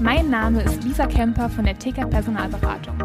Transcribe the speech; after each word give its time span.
Mein 0.00 0.28
Name 0.28 0.60
ist 0.62 0.82
Lisa 0.82 1.06
Kemper 1.06 1.48
von 1.48 1.64
der 1.64 1.78
TK 1.78 2.10
Personalberatung. 2.10 2.98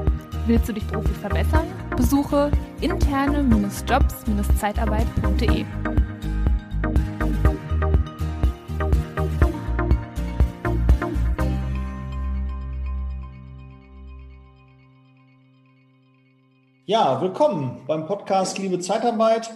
Willst 0.47 0.67
du 0.67 0.73
dich 0.73 0.83
beruflich 0.85 1.17
verbessern? 1.17 1.67
Besuche 1.95 2.49
interne-jobs-zeitarbeit.de. 2.81 5.65
Ja, 16.87 17.21
willkommen 17.21 17.81
beim 17.85 18.07
Podcast 18.07 18.57
Liebe 18.57 18.79
Zeitarbeit. 18.79 19.51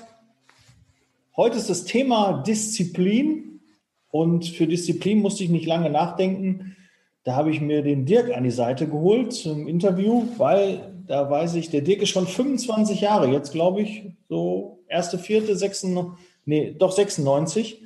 Heute 1.36 1.58
ist 1.58 1.72
das 1.72 1.86
Thema 1.86 2.44
Disziplin 2.44 3.62
und 4.10 4.46
für 4.46 4.68
Disziplin 4.68 5.24
musste 5.24 5.44
ich 5.44 5.50
nicht 5.50 5.66
lange 5.66 5.90
nachdenken. 5.90 6.76
Da 7.24 7.36
habe 7.36 7.52
ich 7.52 7.62
mir 7.62 7.84
den 7.84 8.06
Dirk 8.06 8.36
an 8.36 8.44
die 8.44 8.52
Seite 8.52 8.88
geholt 8.88 9.32
zum 9.34 9.68
Interview, 9.68 10.26
weil 10.38 10.94
da 11.08 11.30
weiß 11.30 11.56
ich, 11.56 11.70
der 11.70 11.82
Dirk 11.82 12.02
ist 12.02 12.10
schon 12.10 12.28
25 12.28 13.02
Jahre 13.02 13.28
jetzt, 13.28 13.54
glaube 13.54 13.82
ich, 13.82 14.04
so 14.28 14.84
erste, 14.88 15.18
vierte, 15.18 15.56
sechsten, 15.56 16.18
nee, 16.46 16.76
doch 16.78 16.92
96 16.92 17.82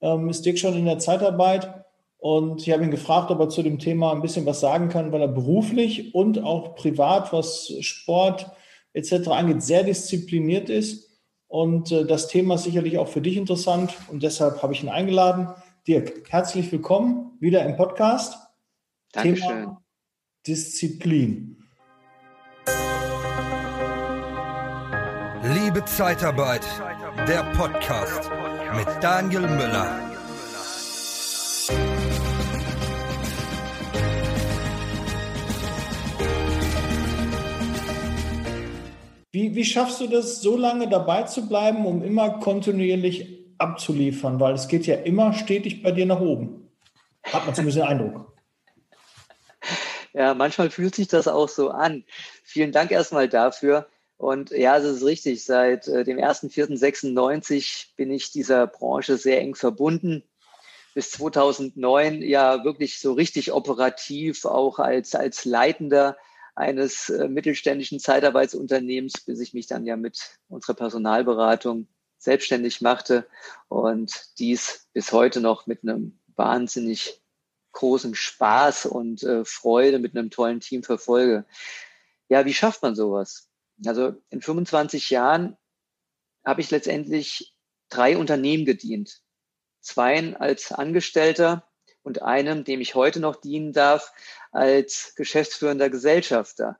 ähm, 0.00 0.28
ist 0.28 0.44
Dirk 0.44 0.58
schon 0.58 0.76
in 0.76 0.86
der 0.86 0.98
Zeitarbeit. 0.98 1.84
Und 2.18 2.66
ich 2.66 2.72
habe 2.72 2.84
ihn 2.84 2.90
gefragt, 2.90 3.30
ob 3.30 3.40
er 3.40 3.48
zu 3.48 3.62
dem 3.62 3.78
Thema 3.78 4.12
ein 4.12 4.22
bisschen 4.22 4.44
was 4.44 4.60
sagen 4.60 4.88
kann, 4.88 5.10
weil 5.12 5.22
er 5.22 5.28
beruflich 5.28 6.14
und 6.14 6.42
auch 6.42 6.74
privat, 6.74 7.32
was 7.32 7.72
Sport 7.80 8.50
etc. 8.92 9.28
angeht, 9.28 9.62
sehr 9.62 9.84
diszipliniert 9.84 10.68
ist. 10.68 11.08
Und 11.48 11.92
äh, 11.92 12.04
das 12.04 12.28
Thema 12.28 12.56
ist 12.56 12.64
sicherlich 12.64 12.98
auch 12.98 13.08
für 13.08 13.20
dich 13.20 13.36
interessant 13.36 13.94
und 14.10 14.22
deshalb 14.22 14.62
habe 14.62 14.72
ich 14.72 14.82
ihn 14.82 14.88
eingeladen. 14.88 15.48
Dirk, 15.86 16.24
herzlich 16.28 16.70
willkommen 16.70 17.36
wieder 17.40 17.64
im 17.64 17.76
Podcast. 17.76 18.49
Dankeschön. 19.12 19.48
Thema 19.48 19.82
Disziplin. 20.46 21.56
Liebe 25.42 25.84
Zeitarbeit, 25.84 26.64
der 27.26 27.42
Podcast 27.56 28.30
mit 28.76 28.86
Daniel 29.02 29.40
Müller. 29.40 30.10
Wie, 39.32 39.54
wie 39.56 39.64
schaffst 39.64 40.00
du 40.00 40.06
das, 40.06 40.40
so 40.40 40.56
lange 40.56 40.88
dabei 40.88 41.24
zu 41.24 41.48
bleiben, 41.48 41.84
um 41.84 42.04
immer 42.04 42.38
kontinuierlich 42.38 43.54
abzuliefern? 43.58 44.38
Weil 44.38 44.54
es 44.54 44.68
geht 44.68 44.86
ja 44.86 44.94
immer 44.94 45.32
stetig 45.32 45.82
bei 45.82 45.90
dir 45.90 46.06
nach 46.06 46.20
oben. 46.20 46.70
Hat 47.24 47.44
man 47.44 47.56
zumindest 47.56 47.78
den 47.78 47.88
Eindruck. 47.88 48.29
Ja, 50.12 50.34
manchmal 50.34 50.70
fühlt 50.70 50.94
sich 50.94 51.08
das 51.08 51.28
auch 51.28 51.48
so 51.48 51.70
an. 51.70 52.04
Vielen 52.42 52.72
Dank 52.72 52.90
erstmal 52.90 53.28
dafür. 53.28 53.88
Und 54.16 54.50
ja, 54.50 54.76
es 54.76 54.84
ist 54.84 55.04
richtig. 55.04 55.44
Seit 55.44 55.88
äh, 55.88 56.04
dem 56.04 56.18
1.4.96 56.18 57.94
bin 57.96 58.10
ich 58.10 58.30
dieser 58.32 58.66
Branche 58.66 59.16
sehr 59.16 59.40
eng 59.40 59.54
verbunden. 59.54 60.24
Bis 60.94 61.12
2009 61.12 62.22
ja 62.22 62.64
wirklich 62.64 62.98
so 62.98 63.12
richtig 63.12 63.52
operativ, 63.52 64.44
auch 64.44 64.78
als, 64.78 65.14
als 65.14 65.44
Leitender 65.44 66.16
eines 66.56 67.08
äh, 67.08 67.28
mittelständischen 67.28 68.00
Zeitarbeitsunternehmens, 68.00 69.20
bis 69.20 69.40
ich 69.40 69.54
mich 69.54 69.68
dann 69.68 69.86
ja 69.86 69.96
mit 69.96 70.38
unserer 70.48 70.74
Personalberatung 70.74 71.86
selbstständig 72.18 72.82
machte 72.82 73.26
und 73.68 74.12
dies 74.38 74.88
bis 74.92 75.12
heute 75.12 75.40
noch 75.40 75.66
mit 75.66 75.82
einem 75.82 76.18
wahnsinnig 76.36 77.19
großen 77.72 78.14
Spaß 78.14 78.86
und 78.86 79.22
äh, 79.22 79.44
Freude 79.44 79.98
mit 79.98 80.16
einem 80.16 80.30
tollen 80.30 80.60
Team 80.60 80.82
verfolge. 80.82 81.44
Ja, 82.28 82.44
wie 82.44 82.54
schafft 82.54 82.82
man 82.82 82.94
sowas? 82.94 83.48
Also 83.84 84.14
in 84.30 84.42
25 84.42 85.10
Jahren 85.10 85.56
habe 86.44 86.60
ich 86.60 86.70
letztendlich 86.70 87.54
drei 87.88 88.16
Unternehmen 88.16 88.64
gedient. 88.64 89.22
Zweien 89.80 90.36
als 90.36 90.72
Angestellter 90.72 91.68
und 92.02 92.22
einem, 92.22 92.64
dem 92.64 92.80
ich 92.80 92.94
heute 92.94 93.20
noch 93.20 93.36
dienen 93.36 93.72
darf, 93.72 94.12
als 94.52 95.14
geschäftsführender 95.16 95.90
Gesellschafter. 95.90 96.78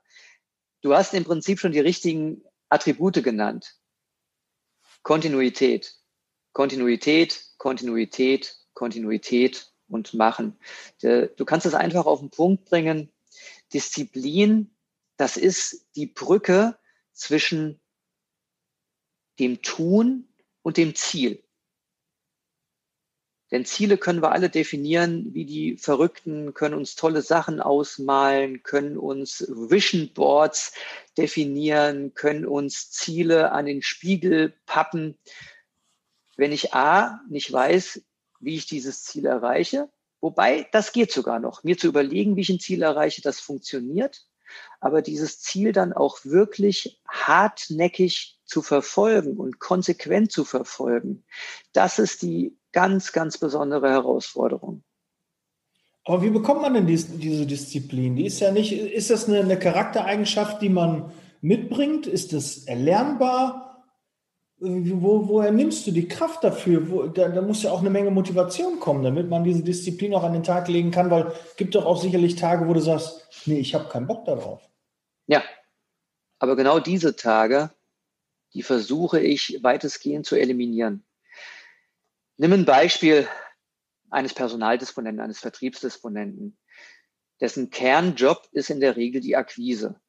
Du 0.81 0.95
hast 0.95 1.13
im 1.13 1.23
Prinzip 1.23 1.59
schon 1.59 1.71
die 1.71 1.79
richtigen 1.79 2.43
Attribute 2.69 3.23
genannt. 3.23 3.75
Kontinuität, 5.03 5.95
Kontinuität, 6.53 7.43
Kontinuität, 7.57 8.57
Kontinuität 8.73 9.70
und 9.91 10.13
machen. 10.13 10.57
Du 11.01 11.45
kannst 11.45 11.65
es 11.65 11.73
einfach 11.73 12.05
auf 12.05 12.19
den 12.19 12.29
Punkt 12.29 12.65
bringen. 12.65 13.09
Disziplin, 13.73 14.71
das 15.17 15.37
ist 15.37 15.85
die 15.95 16.07
Brücke 16.07 16.77
zwischen 17.13 17.79
dem 19.39 19.61
Tun 19.61 20.27
und 20.61 20.77
dem 20.77 20.95
Ziel. 20.95 21.43
Denn 23.51 23.65
Ziele 23.65 23.97
können 23.97 24.21
wir 24.21 24.31
alle 24.31 24.49
definieren, 24.49 25.33
wie 25.33 25.45
die 25.45 25.75
Verrückten, 25.75 26.53
können 26.53 26.73
uns 26.73 26.95
tolle 26.95 27.21
Sachen 27.21 27.59
ausmalen, 27.59 28.63
können 28.63 28.97
uns 28.97 29.45
Vision 29.49 30.13
Boards 30.13 30.73
definieren, 31.17 32.13
können 32.13 32.45
uns 32.45 32.91
Ziele 32.91 33.51
an 33.51 33.65
den 33.65 33.81
Spiegel 33.81 34.53
pappen. 34.65 35.17
Wenn 36.37 36.53
ich 36.53 36.73
A 36.73 37.19
nicht 37.29 37.51
weiß, 37.51 38.01
wie 38.41 38.55
ich 38.55 38.65
dieses 38.65 39.03
Ziel 39.03 39.25
erreiche, 39.25 39.89
wobei 40.19 40.67
das 40.71 40.91
geht 40.91 41.11
sogar 41.11 41.39
noch, 41.39 41.63
mir 41.63 41.77
zu 41.77 41.87
überlegen, 41.87 42.35
wie 42.35 42.41
ich 42.41 42.49
ein 42.49 42.59
Ziel 42.59 42.81
erreiche, 42.81 43.21
das 43.21 43.39
funktioniert, 43.39 44.25
aber 44.79 45.01
dieses 45.01 45.39
Ziel 45.39 45.71
dann 45.71 45.93
auch 45.93 46.25
wirklich 46.25 46.99
hartnäckig 47.07 48.39
zu 48.45 48.61
verfolgen 48.61 49.37
und 49.37 49.59
konsequent 49.59 50.31
zu 50.31 50.43
verfolgen, 50.43 51.23
das 51.73 51.99
ist 51.99 52.21
die 52.21 52.57
ganz, 52.71 53.11
ganz 53.13 53.37
besondere 53.37 53.89
Herausforderung. 53.89 54.83
Aber 56.03 56.23
wie 56.23 56.31
bekommt 56.31 56.61
man 56.61 56.73
denn 56.73 56.87
dies, 56.87 57.07
diese 57.17 57.45
Disziplin? 57.45 58.15
Die 58.15 58.25
ist 58.25 58.39
ja 58.39 58.51
nicht, 58.51 58.71
ist 58.73 59.11
das 59.11 59.27
eine, 59.27 59.39
eine 59.39 59.59
Charaktereigenschaft, 59.59 60.61
die 60.61 60.69
man 60.69 61.11
mitbringt? 61.41 62.07
Ist 62.07 62.33
das 62.33 62.65
erlernbar? 62.65 63.70
Wo, 64.63 65.27
woher 65.27 65.51
nimmst 65.51 65.87
du 65.87 65.91
die 65.91 66.07
Kraft 66.07 66.43
dafür? 66.43 66.87
Wo, 66.87 67.07
da, 67.07 67.29
da, 67.29 67.41
muss 67.41 67.63
ja 67.63 67.71
auch 67.71 67.79
eine 67.79 67.89
Menge 67.89 68.11
Motivation 68.11 68.79
kommen, 68.79 69.03
damit 69.03 69.27
man 69.27 69.43
diese 69.43 69.63
Disziplin 69.63 70.13
auch 70.13 70.21
an 70.21 70.33
den 70.33 70.43
Tag 70.43 70.67
legen 70.67 70.91
kann, 70.91 71.09
weil 71.09 71.33
es 71.49 71.55
gibt 71.55 71.73
doch 71.73 71.83
auch 71.83 71.99
sicherlich 71.99 72.35
Tage, 72.35 72.67
wo 72.67 72.73
du 72.73 72.79
sagst, 72.79 73.27
nee, 73.47 73.59
ich 73.59 73.73
habe 73.73 73.89
keinen 73.89 74.05
Bock 74.05 74.23
darauf. 74.25 74.61
Ja, 75.25 75.43
aber 76.37 76.55
genau 76.55 76.79
diese 76.79 77.15
Tage, 77.15 77.71
die 78.53 78.61
versuche 78.61 79.19
ich 79.19 79.63
weitestgehend 79.63 80.27
zu 80.27 80.35
eliminieren. 80.35 81.03
Nimm 82.37 82.53
ein 82.53 82.65
Beispiel 82.65 83.27
eines 84.11 84.35
Personaldisponenten, 84.35 85.23
eines 85.23 85.39
Vertriebsdisponenten. 85.39 86.55
Dessen 87.39 87.71
Kernjob 87.71 88.47
ist 88.51 88.69
in 88.69 88.79
der 88.79 88.95
Regel 88.95 89.21
die 89.21 89.35
Akquise. 89.35 89.99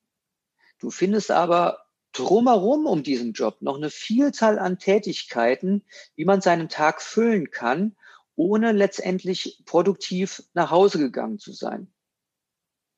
Du 0.79 0.91
findest 0.91 1.31
aber 1.31 1.87
drumherum 2.13 2.87
um 2.87 3.03
diesen 3.03 3.33
Job 3.33 3.63
noch 3.63 3.77
eine 3.77 3.91
Vielzahl 3.91 4.59
an 4.59 4.79
Tätigkeiten, 4.79 5.85
wie 6.15 6.25
man 6.25 6.41
seinen 6.41 6.69
Tag 6.69 7.03
füllen 7.03 7.51
kann, 7.51 7.97
ohne 8.37 8.73
letztendlich 8.73 9.63
produktiv 9.67 10.43
nach 10.55 10.71
Hause 10.71 10.99
gegangen 10.99 11.39
zu 11.39 11.53
sein. 11.53 11.93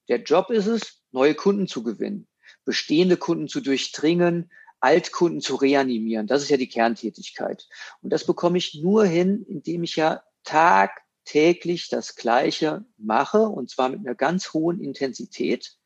Der 0.09 0.23
Job 0.23 0.51
ist 0.51 0.67
es, 0.67 1.03
neue 1.13 1.35
Kunden 1.35 1.67
zu 1.67 1.83
gewinnen, 1.83 2.29
bestehende 2.65 3.17
Kunden 3.17 3.49
zu 3.49 3.61
durchdringen, 3.61 4.51
Altkunden 4.81 5.41
zu 5.41 5.55
reanimieren. 5.55 6.27
Das 6.27 6.43
ist 6.43 6.51
ja 6.51 6.59
die 6.59 6.69
Kerntätigkeit. 6.69 7.67
Und 8.03 8.11
das 8.11 8.27
bekomme 8.27 8.59
ich 8.59 8.75
nur 8.75 9.07
hin, 9.07 9.43
indem 9.49 9.83
ich 9.83 9.97
ja 9.97 10.23
tagtäglich 10.43 11.89
das 11.89 12.17
Gleiche 12.17 12.85
mache 12.99 13.49
und 13.49 13.71
zwar 13.71 13.89
mit 13.89 14.01
einer 14.01 14.15
ganz 14.15 14.53
hohen 14.53 14.81
Intensität. 14.81 15.79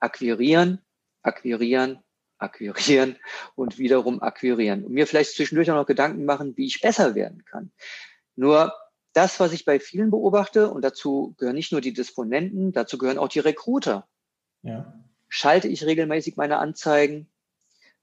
Akquirieren, 0.00 0.80
akquirieren, 1.22 2.02
akquirieren 2.38 3.16
und 3.54 3.78
wiederum 3.78 4.22
akquirieren. 4.22 4.84
Und 4.84 4.92
mir 4.92 5.06
vielleicht 5.06 5.34
zwischendurch 5.34 5.70
auch 5.70 5.76
noch 5.76 5.86
Gedanken 5.86 6.24
machen, 6.24 6.56
wie 6.56 6.66
ich 6.66 6.80
besser 6.80 7.14
werden 7.14 7.44
kann. 7.44 7.72
Nur 8.34 8.72
das, 9.12 9.40
was 9.40 9.52
ich 9.52 9.64
bei 9.64 9.80
vielen 9.80 10.10
beobachte, 10.10 10.70
und 10.70 10.82
dazu 10.82 11.34
gehören 11.38 11.56
nicht 11.56 11.72
nur 11.72 11.80
die 11.80 11.94
Disponenten, 11.94 12.72
dazu 12.72 12.98
gehören 12.98 13.18
auch 13.18 13.28
die 13.28 13.40
Recruiter. 13.40 14.06
Ja. 14.62 14.92
Schalte 15.28 15.68
ich 15.68 15.84
regelmäßig 15.84 16.36
meine 16.36 16.58
Anzeigen? 16.58 17.30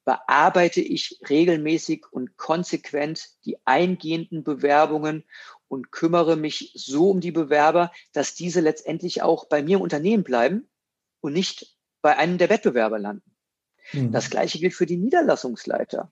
bearbeite 0.06 0.82
ich 0.82 1.20
regelmäßig 1.30 2.06
und 2.12 2.38
konsequent 2.38 3.30
die 3.46 3.58
eingehenden 3.66 4.44
Bewerbungen 4.44 5.24
und 5.68 5.92
kümmere 5.92 6.36
mich 6.36 6.72
so 6.76 7.10
um 7.10 7.22
die 7.22 7.32
Bewerber, 7.32 7.92
dass 8.12 8.36
diese 8.36 8.60
letztendlich 8.60 9.22
auch 9.22 9.46
bei 9.46 9.64
mir 9.64 9.78
im 9.78 9.82
Unternehmen 9.82 10.24
bleiben 10.24 10.68
und 11.22 11.34
nicht 11.34 11.78
bei 12.02 12.18
einem 12.18 12.38
der 12.38 12.50
Wettbewerber 12.50 13.00
landen. 13.00 13.33
Mhm. 13.92 14.12
Das 14.12 14.30
gleiche 14.30 14.60
gilt 14.60 14.74
für 14.74 14.86
die 14.86 14.98
Niederlassungsleiter. 14.98 16.12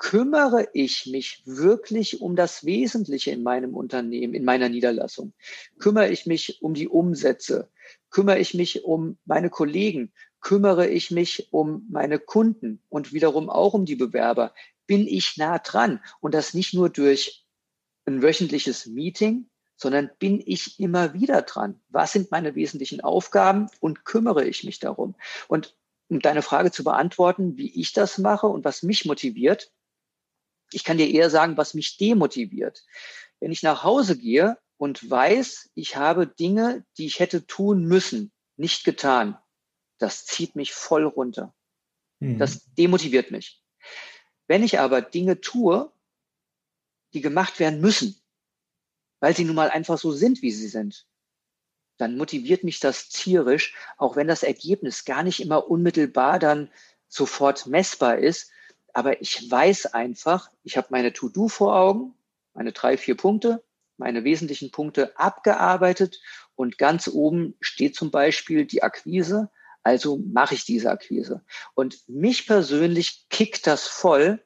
kümmere 0.00 0.66
ich 0.72 1.06
mich 1.12 1.42
wirklich 1.44 2.22
um 2.22 2.34
das 2.34 2.64
Wesentliche 2.64 3.32
in 3.32 3.42
meinem 3.42 3.74
Unternehmen, 3.74 4.32
in 4.32 4.46
meiner 4.46 4.70
Niederlassung? 4.70 5.34
Kümmere 5.78 6.08
ich 6.10 6.24
mich 6.24 6.62
um 6.62 6.72
die 6.72 6.88
Umsätze? 6.88 7.68
Kümmere 8.08 8.38
ich 8.38 8.54
mich 8.54 8.82
um 8.84 9.18
meine 9.26 9.50
Kollegen? 9.50 10.10
Kümmere 10.40 10.88
ich 10.88 11.10
mich 11.10 11.52
um 11.52 11.86
meine 11.90 12.18
Kunden 12.18 12.82
und 12.88 13.12
wiederum 13.12 13.50
auch 13.50 13.74
um 13.74 13.84
die 13.84 13.94
Bewerber? 13.96 14.54
Bin 14.86 15.06
ich 15.06 15.36
nah 15.36 15.58
dran? 15.58 16.00
Und 16.20 16.32
das 16.32 16.54
nicht 16.54 16.72
nur 16.72 16.88
durch 16.88 17.44
ein 18.06 18.22
wöchentliches 18.22 18.86
Meeting, 18.86 19.50
sondern 19.76 20.10
bin 20.18 20.42
ich 20.44 20.80
immer 20.80 21.12
wieder 21.12 21.42
dran? 21.42 21.78
Was 21.90 22.12
sind 22.12 22.30
meine 22.30 22.54
wesentlichen 22.54 23.02
Aufgaben 23.02 23.66
und 23.80 24.06
kümmere 24.06 24.46
ich 24.46 24.64
mich 24.64 24.78
darum? 24.78 25.14
Und 25.46 25.76
um 26.10 26.20
deine 26.20 26.42
Frage 26.42 26.72
zu 26.72 26.82
beantworten, 26.82 27.56
wie 27.56 27.80
ich 27.80 27.92
das 27.92 28.18
mache 28.18 28.48
und 28.48 28.64
was 28.64 28.82
mich 28.82 29.04
motiviert, 29.04 29.72
ich 30.72 30.84
kann 30.84 30.98
dir 30.98 31.08
eher 31.08 31.30
sagen, 31.30 31.56
was 31.56 31.72
mich 31.72 31.96
demotiviert. 31.96 32.84
Wenn 33.38 33.52
ich 33.52 33.62
nach 33.62 33.84
Hause 33.84 34.18
gehe 34.18 34.58
und 34.76 35.08
weiß, 35.08 35.70
ich 35.74 35.96
habe 35.96 36.26
Dinge, 36.26 36.84
die 36.98 37.06
ich 37.06 37.20
hätte 37.20 37.46
tun 37.46 37.84
müssen, 37.84 38.32
nicht 38.56 38.84
getan, 38.84 39.38
das 39.98 40.26
zieht 40.26 40.56
mich 40.56 40.72
voll 40.72 41.04
runter. 41.04 41.54
Mhm. 42.18 42.38
Das 42.38 42.66
demotiviert 42.74 43.30
mich. 43.30 43.62
Wenn 44.48 44.64
ich 44.64 44.80
aber 44.80 45.02
Dinge 45.02 45.40
tue, 45.40 45.92
die 47.14 47.20
gemacht 47.20 47.60
werden 47.60 47.80
müssen, 47.80 48.20
weil 49.20 49.34
sie 49.36 49.44
nun 49.44 49.54
mal 49.54 49.70
einfach 49.70 49.98
so 49.98 50.10
sind, 50.10 50.42
wie 50.42 50.50
sie 50.50 50.68
sind, 50.68 51.06
dann 52.00 52.16
motiviert 52.16 52.64
mich 52.64 52.80
das 52.80 53.08
tierisch, 53.08 53.74
auch 53.98 54.16
wenn 54.16 54.28
das 54.28 54.42
Ergebnis 54.42 55.04
gar 55.04 55.22
nicht 55.22 55.40
immer 55.40 55.70
unmittelbar 55.70 56.38
dann 56.38 56.70
sofort 57.08 57.66
messbar 57.66 58.18
ist, 58.18 58.50
aber 58.92 59.20
ich 59.20 59.50
weiß 59.50 59.86
einfach, 59.86 60.50
ich 60.62 60.76
habe 60.76 60.88
meine 60.90 61.12
To-Do 61.12 61.48
vor 61.48 61.76
Augen, 61.76 62.14
meine 62.54 62.72
drei, 62.72 62.96
vier 62.96 63.16
Punkte, 63.16 63.62
meine 63.96 64.24
wesentlichen 64.24 64.70
Punkte 64.70 65.18
abgearbeitet 65.18 66.20
und 66.54 66.78
ganz 66.78 67.08
oben 67.08 67.54
steht 67.60 67.94
zum 67.94 68.10
Beispiel 68.10 68.64
die 68.64 68.82
Akquise. 68.82 69.50
Also 69.82 70.18
mache 70.18 70.54
ich 70.54 70.64
diese 70.64 70.90
Akquise. 70.90 71.42
Und 71.74 72.06
mich 72.06 72.46
persönlich 72.46 73.26
kickt 73.30 73.66
das 73.66 73.86
voll, 73.86 74.44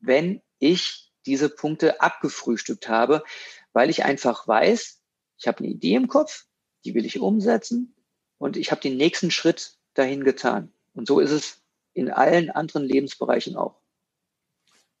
wenn 0.00 0.40
ich 0.58 1.12
diese 1.26 1.48
Punkte 1.48 2.00
abgefrühstückt 2.00 2.88
habe, 2.88 3.24
weil 3.72 3.90
ich 3.90 4.04
einfach 4.04 4.46
weiß, 4.48 5.00
ich 5.38 5.46
habe 5.46 5.58
eine 5.58 5.68
Idee 5.68 5.94
im 5.96 6.08
Kopf, 6.08 6.46
die 6.84 6.94
will 6.94 7.06
ich 7.06 7.20
umsetzen 7.20 7.94
und 8.38 8.56
ich 8.56 8.70
habe 8.70 8.80
den 8.80 8.96
nächsten 8.96 9.30
Schritt 9.30 9.74
dahin 9.94 10.24
getan. 10.24 10.72
Und 10.94 11.06
so 11.06 11.20
ist 11.20 11.30
es 11.30 11.62
in 11.94 12.10
allen 12.10 12.50
anderen 12.50 12.84
Lebensbereichen 12.84 13.56
auch. 13.56 13.76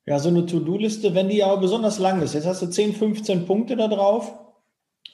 Ja, 0.06 0.18
so 0.18 0.28
eine 0.28 0.46
To-Do-Liste, 0.46 1.14
wenn 1.14 1.28
die 1.28 1.42
aber 1.42 1.60
besonders 1.60 1.98
lang 1.98 2.20
ist, 2.22 2.34
jetzt 2.34 2.46
hast 2.46 2.62
du 2.62 2.66
10, 2.66 2.94
15 2.94 3.46
Punkte 3.46 3.76
da 3.76 3.88
drauf 3.88 4.38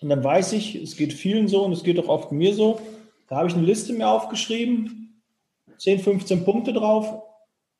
und 0.00 0.08
dann 0.08 0.22
weiß 0.22 0.52
ich, 0.54 0.74
es 0.74 0.96
geht 0.96 1.12
vielen 1.12 1.48
so 1.48 1.64
und 1.64 1.72
es 1.72 1.84
geht 1.84 1.98
auch 1.98 2.08
oft 2.08 2.32
mir 2.32 2.54
so, 2.54 2.80
da 3.28 3.36
habe 3.36 3.48
ich 3.48 3.54
eine 3.54 3.64
Liste 3.64 3.92
mir 3.92 4.08
aufgeschrieben, 4.08 5.22
10, 5.78 6.00
15 6.00 6.44
Punkte 6.44 6.72
drauf, 6.72 7.22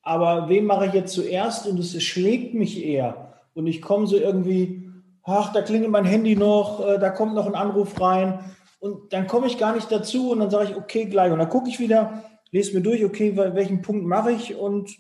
aber 0.03 0.49
wen 0.49 0.65
mache 0.65 0.87
ich 0.87 0.93
jetzt 0.93 1.13
zuerst 1.13 1.67
und 1.67 1.79
es 1.81 2.01
schlägt 2.01 2.55
mich 2.55 2.85
eher 2.85 3.35
und 3.55 3.67
ich 3.67 3.83
komme 3.83 4.07
so 4.07 4.17
irgendwie, 4.17 4.89
ach, 5.25 5.53
da 5.53 5.63
klingelt 5.63 5.91
mein 5.91 6.05
Handy 6.05 6.37
noch, 6.37 6.87
äh, 6.87 6.99
da 6.99 7.11
kommt 7.11 7.35
noch 7.35 7.47
ein 7.47 7.57
Anruf 7.57 8.01
rein 8.01 8.39
und 8.81 9.13
dann 9.13 9.27
komme 9.27 9.47
ich 9.47 9.59
gar 9.59 9.75
nicht 9.75 9.93
dazu 9.93 10.31
und 10.31 10.41
dann 10.41 10.51
sage 10.51 10.71
ich, 10.71 10.77
okay, 10.77 11.05
gleich 11.05 11.31
und 11.31 11.39
dann 11.39 11.49
gucke 11.49 11.69
ich 11.69 11.79
wieder, 11.79 12.25
lese 12.51 12.75
mir 12.75 12.81
durch, 12.81 13.05
okay, 13.05 13.37
welchen 13.37 13.83
Punkt 13.83 14.07
mache 14.07 14.33
ich 14.33 14.57
und 14.57 14.91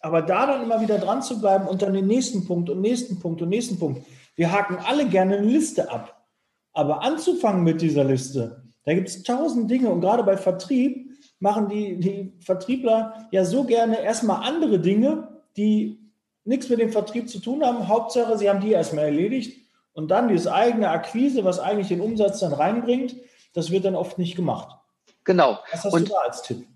aber 0.00 0.20
da 0.20 0.46
dann 0.46 0.64
immer 0.64 0.80
wieder 0.80 0.98
dran 0.98 1.22
zu 1.22 1.40
bleiben 1.40 1.68
und 1.68 1.80
dann 1.80 1.94
den 1.94 2.08
nächsten 2.08 2.44
Punkt 2.44 2.68
und 2.68 2.80
nächsten 2.80 3.20
Punkt 3.20 3.40
und 3.40 3.50
nächsten 3.50 3.78
Punkt. 3.78 4.04
Wir 4.34 4.50
haken 4.50 4.78
alle 4.84 5.06
gerne 5.06 5.36
eine 5.36 5.46
Liste 5.46 5.90
ab. 5.92 6.26
Aber 6.72 7.02
anzufangen 7.02 7.62
mit 7.62 7.80
dieser 7.82 8.02
Liste, 8.02 8.64
da 8.84 8.94
gibt 8.94 9.08
es 9.08 9.22
tausend 9.22 9.70
Dinge 9.70 9.90
und 9.90 10.00
gerade 10.00 10.24
bei 10.24 10.36
Vertrieb 10.36 11.10
machen 11.38 11.68
die, 11.68 11.98
die 12.00 12.32
Vertriebler 12.40 13.28
ja 13.30 13.44
so 13.44 13.64
gerne 13.64 14.00
erstmal 14.00 14.42
andere 14.42 14.80
Dinge, 14.80 15.28
die 15.56 16.00
nichts 16.44 16.68
mit 16.68 16.80
dem 16.80 16.90
Vertrieb 16.90 17.28
zu 17.28 17.40
tun 17.40 17.62
haben. 17.62 17.86
Hauptsache, 17.86 18.38
sie 18.38 18.48
haben 18.48 18.60
die 18.60 18.72
erstmal 18.72 19.04
erledigt 19.04 19.61
und 19.92 20.08
dann 20.08 20.28
dieses 20.28 20.46
eigene 20.46 20.90
Akquise, 20.90 21.44
was 21.44 21.58
eigentlich 21.58 21.88
den 21.88 22.00
Umsatz 22.00 22.40
dann 22.40 22.52
reinbringt, 22.52 23.16
das 23.52 23.70
wird 23.70 23.84
dann 23.84 23.94
oft 23.94 24.18
nicht 24.18 24.36
gemacht. 24.36 24.78
Genau. 25.24 25.58
Was 25.70 25.84
hast 25.84 25.92
und, 25.92 26.08
du 26.08 26.12
da 26.12 26.18
als 26.20 26.42
Tipp? 26.42 26.66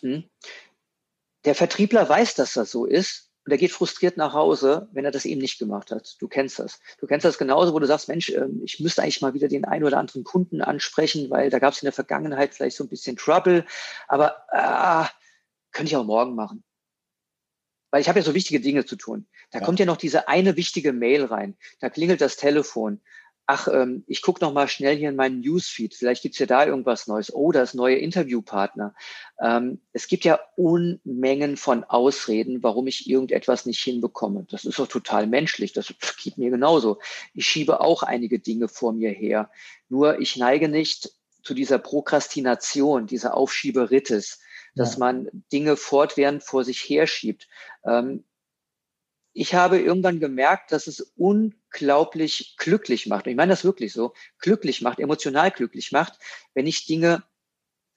Hm. 0.00 0.24
Der 1.44 1.54
Vertriebler 1.54 2.08
weiß, 2.08 2.34
dass 2.34 2.54
das 2.54 2.70
so 2.70 2.84
ist 2.84 3.30
und 3.46 3.52
er 3.52 3.58
geht 3.58 3.70
frustriert 3.70 4.16
nach 4.16 4.32
Hause, 4.32 4.88
wenn 4.92 5.04
er 5.04 5.12
das 5.12 5.24
eben 5.24 5.40
nicht 5.40 5.60
gemacht 5.60 5.92
hat. 5.92 6.16
Du 6.18 6.26
kennst 6.26 6.58
das. 6.58 6.80
Du 6.98 7.06
kennst 7.06 7.24
das 7.24 7.38
genauso, 7.38 7.72
wo 7.72 7.78
du 7.78 7.86
sagst, 7.86 8.08
Mensch, 8.08 8.30
ähm, 8.30 8.60
ich 8.64 8.80
müsste 8.80 9.02
eigentlich 9.02 9.20
mal 9.20 9.34
wieder 9.34 9.46
den 9.46 9.64
einen 9.64 9.84
oder 9.84 9.98
anderen 9.98 10.24
Kunden 10.24 10.60
ansprechen, 10.60 11.30
weil 11.30 11.48
da 11.48 11.60
gab 11.60 11.72
es 11.72 11.80
in 11.80 11.86
der 11.86 11.92
Vergangenheit 11.92 12.54
vielleicht 12.54 12.76
so 12.76 12.82
ein 12.82 12.88
bisschen 12.88 13.16
Trouble, 13.16 13.64
aber 14.08 14.42
ah, 14.50 15.08
könnte 15.70 15.90
ich 15.90 15.96
auch 15.96 16.04
morgen 16.04 16.34
machen. 16.34 16.64
Weil 17.90 18.00
ich 18.00 18.08
habe 18.08 18.18
ja 18.18 18.24
so 18.24 18.34
wichtige 18.34 18.60
Dinge 18.60 18.84
zu 18.84 18.96
tun. 18.96 19.26
Da 19.50 19.60
ja. 19.60 19.64
kommt 19.64 19.78
ja 19.78 19.86
noch 19.86 19.96
diese 19.96 20.28
eine 20.28 20.56
wichtige 20.56 20.92
Mail 20.92 21.24
rein. 21.24 21.56
Da 21.80 21.88
klingelt 21.88 22.20
das 22.20 22.36
Telefon 22.36 23.00
ach, 23.46 23.68
ähm, 23.68 24.04
ich 24.06 24.22
gucke 24.22 24.44
noch 24.44 24.52
mal 24.52 24.68
schnell 24.68 24.96
hier 24.96 25.08
in 25.08 25.16
meinen 25.16 25.40
Newsfeed, 25.40 25.94
vielleicht 25.94 26.22
gibt's 26.22 26.38
ja 26.38 26.46
da 26.46 26.66
irgendwas 26.66 27.06
Neues. 27.06 27.32
Oh, 27.32 27.52
das 27.52 27.74
neue 27.74 27.96
Interviewpartner. 27.96 28.94
Ähm, 29.40 29.80
es 29.92 30.08
gibt 30.08 30.24
ja 30.24 30.40
Unmengen 30.56 31.56
von 31.56 31.84
Ausreden, 31.84 32.62
warum 32.62 32.88
ich 32.88 33.08
irgendetwas 33.08 33.64
nicht 33.64 33.80
hinbekomme. 33.80 34.46
Das 34.50 34.64
ist 34.64 34.78
doch 34.78 34.88
total 34.88 35.26
menschlich, 35.26 35.72
das 35.72 35.94
geht 36.22 36.38
mir 36.38 36.50
genauso. 36.50 36.98
Ich 37.34 37.46
schiebe 37.46 37.80
auch 37.80 38.02
einige 38.02 38.40
Dinge 38.40 38.68
vor 38.68 38.92
mir 38.92 39.10
her. 39.10 39.50
Nur 39.88 40.20
ich 40.20 40.36
neige 40.36 40.68
nicht 40.68 41.12
zu 41.42 41.54
dieser 41.54 41.78
Prokrastination, 41.78 43.06
dieser 43.06 43.36
Aufschieberitis, 43.36 44.40
dass 44.76 44.94
ja. 44.94 44.98
man 45.00 45.28
Dinge 45.52 45.76
fortwährend 45.76 46.44
vor 46.44 46.62
sich 46.62 46.78
herschiebt. 46.88 47.48
Ähm, 47.84 48.24
ich 49.32 49.54
habe 49.54 49.78
irgendwann 49.78 50.20
gemerkt, 50.20 50.72
dass 50.72 50.86
es 50.86 51.12
unglaublich 51.16 52.56
glücklich 52.56 53.06
macht. 53.06 53.26
Und 53.26 53.32
ich 53.32 53.36
meine 53.36 53.50
das 53.50 53.64
wirklich 53.64 53.92
so, 53.92 54.14
glücklich 54.38 54.80
macht, 54.80 54.98
emotional 54.98 55.50
glücklich 55.50 55.92
macht, 55.92 56.18
wenn 56.54 56.66
ich 56.66 56.86
Dinge 56.86 57.22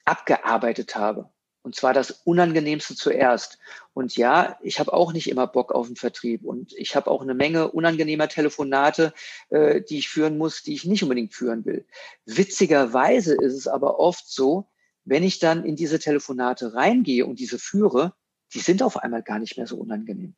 abgearbeitet 0.04 0.96
habe. 0.96 1.30
Und 1.62 1.74
zwar 1.74 1.92
das 1.92 2.10
Unangenehmste 2.10 2.94
zuerst. 2.94 3.58
Und 3.92 4.16
ja, 4.16 4.58
ich 4.62 4.80
habe 4.80 4.92
auch 4.92 5.12
nicht 5.12 5.28
immer 5.28 5.46
Bock 5.46 5.72
auf 5.72 5.86
den 5.86 5.96
Vertrieb. 5.96 6.44
Und 6.44 6.72
ich 6.74 6.96
habe 6.96 7.10
auch 7.10 7.22
eine 7.22 7.34
Menge 7.34 7.70
unangenehmer 7.70 8.28
Telefonate, 8.28 9.12
äh, 9.50 9.82
die 9.82 9.98
ich 9.98 10.08
führen 10.08 10.38
muss, 10.38 10.62
die 10.62 10.74
ich 10.74 10.84
nicht 10.84 11.02
unbedingt 11.02 11.34
führen 11.34 11.64
will. 11.64 11.86
Witzigerweise 12.24 13.34
ist 13.34 13.54
es 13.54 13.66
aber 13.66 13.98
oft 13.98 14.26
so, 14.28 14.68
wenn 15.04 15.22
ich 15.22 15.38
dann 15.38 15.64
in 15.64 15.76
diese 15.76 15.98
Telefonate 15.98 16.74
reingehe 16.74 17.26
und 17.26 17.38
diese 17.38 17.58
führe, 17.58 18.14
die 18.54 18.60
sind 18.60 18.82
auf 18.82 18.96
einmal 18.96 19.22
gar 19.22 19.38
nicht 19.38 19.56
mehr 19.56 19.66
so 19.66 19.76
unangenehm. 19.76 20.34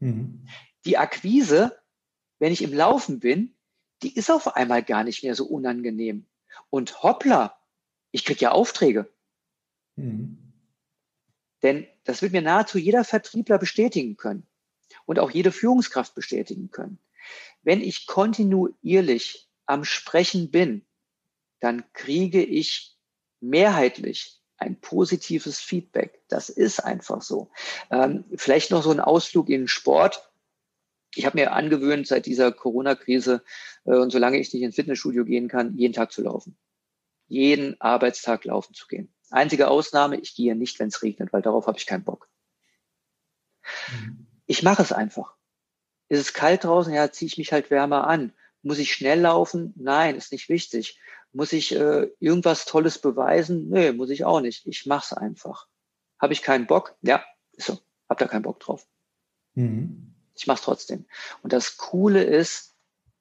Mhm. 0.00 0.46
Die 0.84 0.98
Akquise, 0.98 1.78
wenn 2.38 2.52
ich 2.52 2.62
im 2.62 2.72
Laufen 2.72 3.20
bin, 3.20 3.54
die 4.02 4.14
ist 4.14 4.30
auf 4.30 4.56
einmal 4.56 4.82
gar 4.82 5.04
nicht 5.04 5.22
mehr 5.22 5.34
so 5.34 5.46
unangenehm. 5.46 6.26
Und 6.70 7.02
hoppla, 7.02 7.56
ich 8.10 8.24
kriege 8.24 8.40
ja 8.40 8.50
Aufträge. 8.50 9.12
Mhm. 9.96 10.52
Denn 11.62 11.86
das 12.04 12.22
wird 12.22 12.32
mir 12.32 12.42
nahezu 12.42 12.78
jeder 12.78 13.04
Vertriebler 13.04 13.58
bestätigen 13.58 14.16
können 14.16 14.46
und 15.04 15.18
auch 15.18 15.30
jede 15.30 15.52
Führungskraft 15.52 16.14
bestätigen 16.14 16.70
können. 16.70 16.98
Wenn 17.62 17.80
ich 17.80 18.06
kontinuierlich 18.06 19.48
am 19.66 19.84
Sprechen 19.84 20.50
bin, 20.50 20.84
dann 21.60 21.84
kriege 21.92 22.42
ich 22.42 22.91
mehrheitlich 23.42 24.40
ein 24.56 24.80
positives 24.80 25.60
Feedback. 25.60 26.22
Das 26.28 26.48
ist 26.48 26.80
einfach 26.80 27.22
so. 27.22 27.50
Ähm, 27.90 28.24
vielleicht 28.36 28.70
noch 28.70 28.82
so 28.82 28.90
ein 28.90 29.00
Ausflug 29.00 29.48
in 29.48 29.62
den 29.62 29.68
Sport. 29.68 30.30
Ich 31.14 31.26
habe 31.26 31.38
mir 31.38 31.52
angewöhnt, 31.52 32.06
seit 32.06 32.26
dieser 32.26 32.52
Corona-Krise 32.52 33.42
äh, 33.84 33.96
und 33.96 34.10
solange 34.10 34.38
ich 34.38 34.52
nicht 34.52 34.62
ins 34.62 34.76
Fitnessstudio 34.76 35.24
gehen 35.24 35.48
kann, 35.48 35.76
jeden 35.76 35.92
Tag 35.92 36.12
zu 36.12 36.22
laufen. 36.22 36.56
Jeden 37.26 37.80
Arbeitstag 37.80 38.44
laufen 38.44 38.74
zu 38.74 38.86
gehen. 38.86 39.12
Einzige 39.30 39.68
Ausnahme, 39.68 40.20
ich 40.20 40.34
gehe 40.34 40.54
nicht, 40.54 40.78
wenn 40.78 40.88
es 40.88 41.02
regnet, 41.02 41.32
weil 41.32 41.42
darauf 41.42 41.66
habe 41.66 41.78
ich 41.78 41.86
keinen 41.86 42.04
Bock. 42.04 42.28
Mhm. 43.90 44.26
Ich 44.46 44.62
mache 44.62 44.82
es 44.82 44.92
einfach. 44.92 45.36
Ist 46.08 46.20
es 46.20 46.34
kalt 46.34 46.64
draußen? 46.64 46.92
Ja, 46.92 47.10
ziehe 47.10 47.26
ich 47.26 47.38
mich 47.38 47.52
halt 47.52 47.70
wärmer 47.70 48.06
an. 48.06 48.32
Muss 48.62 48.78
ich 48.78 48.92
schnell 48.92 49.20
laufen? 49.20 49.72
Nein, 49.76 50.14
ist 50.14 50.30
nicht 50.30 50.48
wichtig. 50.48 51.00
Muss 51.32 51.52
ich 51.52 51.74
äh, 51.74 52.10
irgendwas 52.20 52.66
Tolles 52.66 52.98
beweisen? 52.98 53.68
Nee, 53.68 53.92
muss 53.92 54.10
ich 54.10 54.24
auch 54.24 54.40
nicht. 54.40 54.66
Ich 54.66 54.86
mach's 54.86 55.12
einfach. 55.12 55.66
Habe 56.18 56.32
ich 56.32 56.42
keinen 56.42 56.66
Bock? 56.66 56.94
Ja, 57.02 57.24
ist 57.52 57.66
so. 57.66 57.78
Hab 58.08 58.18
da 58.18 58.26
keinen 58.26 58.42
Bock 58.42 58.60
drauf. 58.60 58.86
Mhm. 59.54 60.14
Ich 60.34 60.46
mach's 60.46 60.62
trotzdem. 60.62 61.06
Und 61.42 61.52
das 61.52 61.76
Coole 61.76 62.22
ist, 62.22 62.74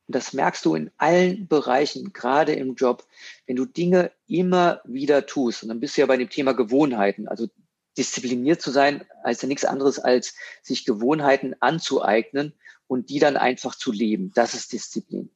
und 0.08 0.15
das 0.15 0.34
merkst 0.34 0.65
du 0.65 0.75
in 0.75 0.91
allen 0.98 1.48
Bereichen, 1.48 2.12
gerade 2.12 2.53
im 2.53 2.75
Job, 2.75 3.08
wenn 3.46 3.56
du 3.56 3.65
Dinge 3.65 4.12
immer 4.27 4.82
wieder 4.84 5.25
tust, 5.25 5.63
und 5.63 5.70
dann 5.70 5.80
bist 5.80 5.96
du 5.96 6.01
ja 6.01 6.08
bei 6.08 6.18
dem 6.18 6.30
Thema 6.30 6.53
Gewohnheiten. 6.53 7.27
Also 7.27 7.48
diszipliniert 7.98 8.62
zu 8.62 8.72
sein, 8.72 9.06
heißt 9.25 9.41
ja 9.44 9.48
nichts 9.48 9.65
anderes 9.65 10.00
als 10.00 10.36
sich 10.62 10.86
Gewohnheiten 10.86 11.56
anzueignen 11.60 12.53
und 12.88 13.10
die 13.10 13.20
dann 13.20 13.38
einfach 13.38 13.75
zu 13.75 13.91
leben. 13.91 14.32
Das 14.34 14.53
ist 14.53 14.74
Disziplin. 14.74 15.30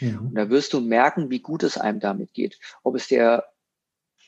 Mhm. 0.00 0.28
Und 0.28 0.34
da 0.34 0.50
wirst 0.50 0.72
du 0.72 0.80
merken, 0.80 1.30
wie 1.30 1.40
gut 1.40 1.62
es 1.62 1.78
einem 1.78 2.00
damit 2.00 2.32
geht. 2.32 2.58
Ob 2.82 2.94
es 2.94 3.08
der 3.08 3.52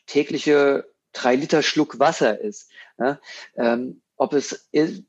tägliche 0.07 0.87
drei 1.13 1.37
Liter 1.37 1.63
Schluck 1.63 1.99
Wasser 1.99 2.41
ist, 2.41 2.71
ne? 2.97 3.21
ähm, 3.57 4.03
ob 4.17 4.33
es 4.33 4.69
ist, 4.73 5.03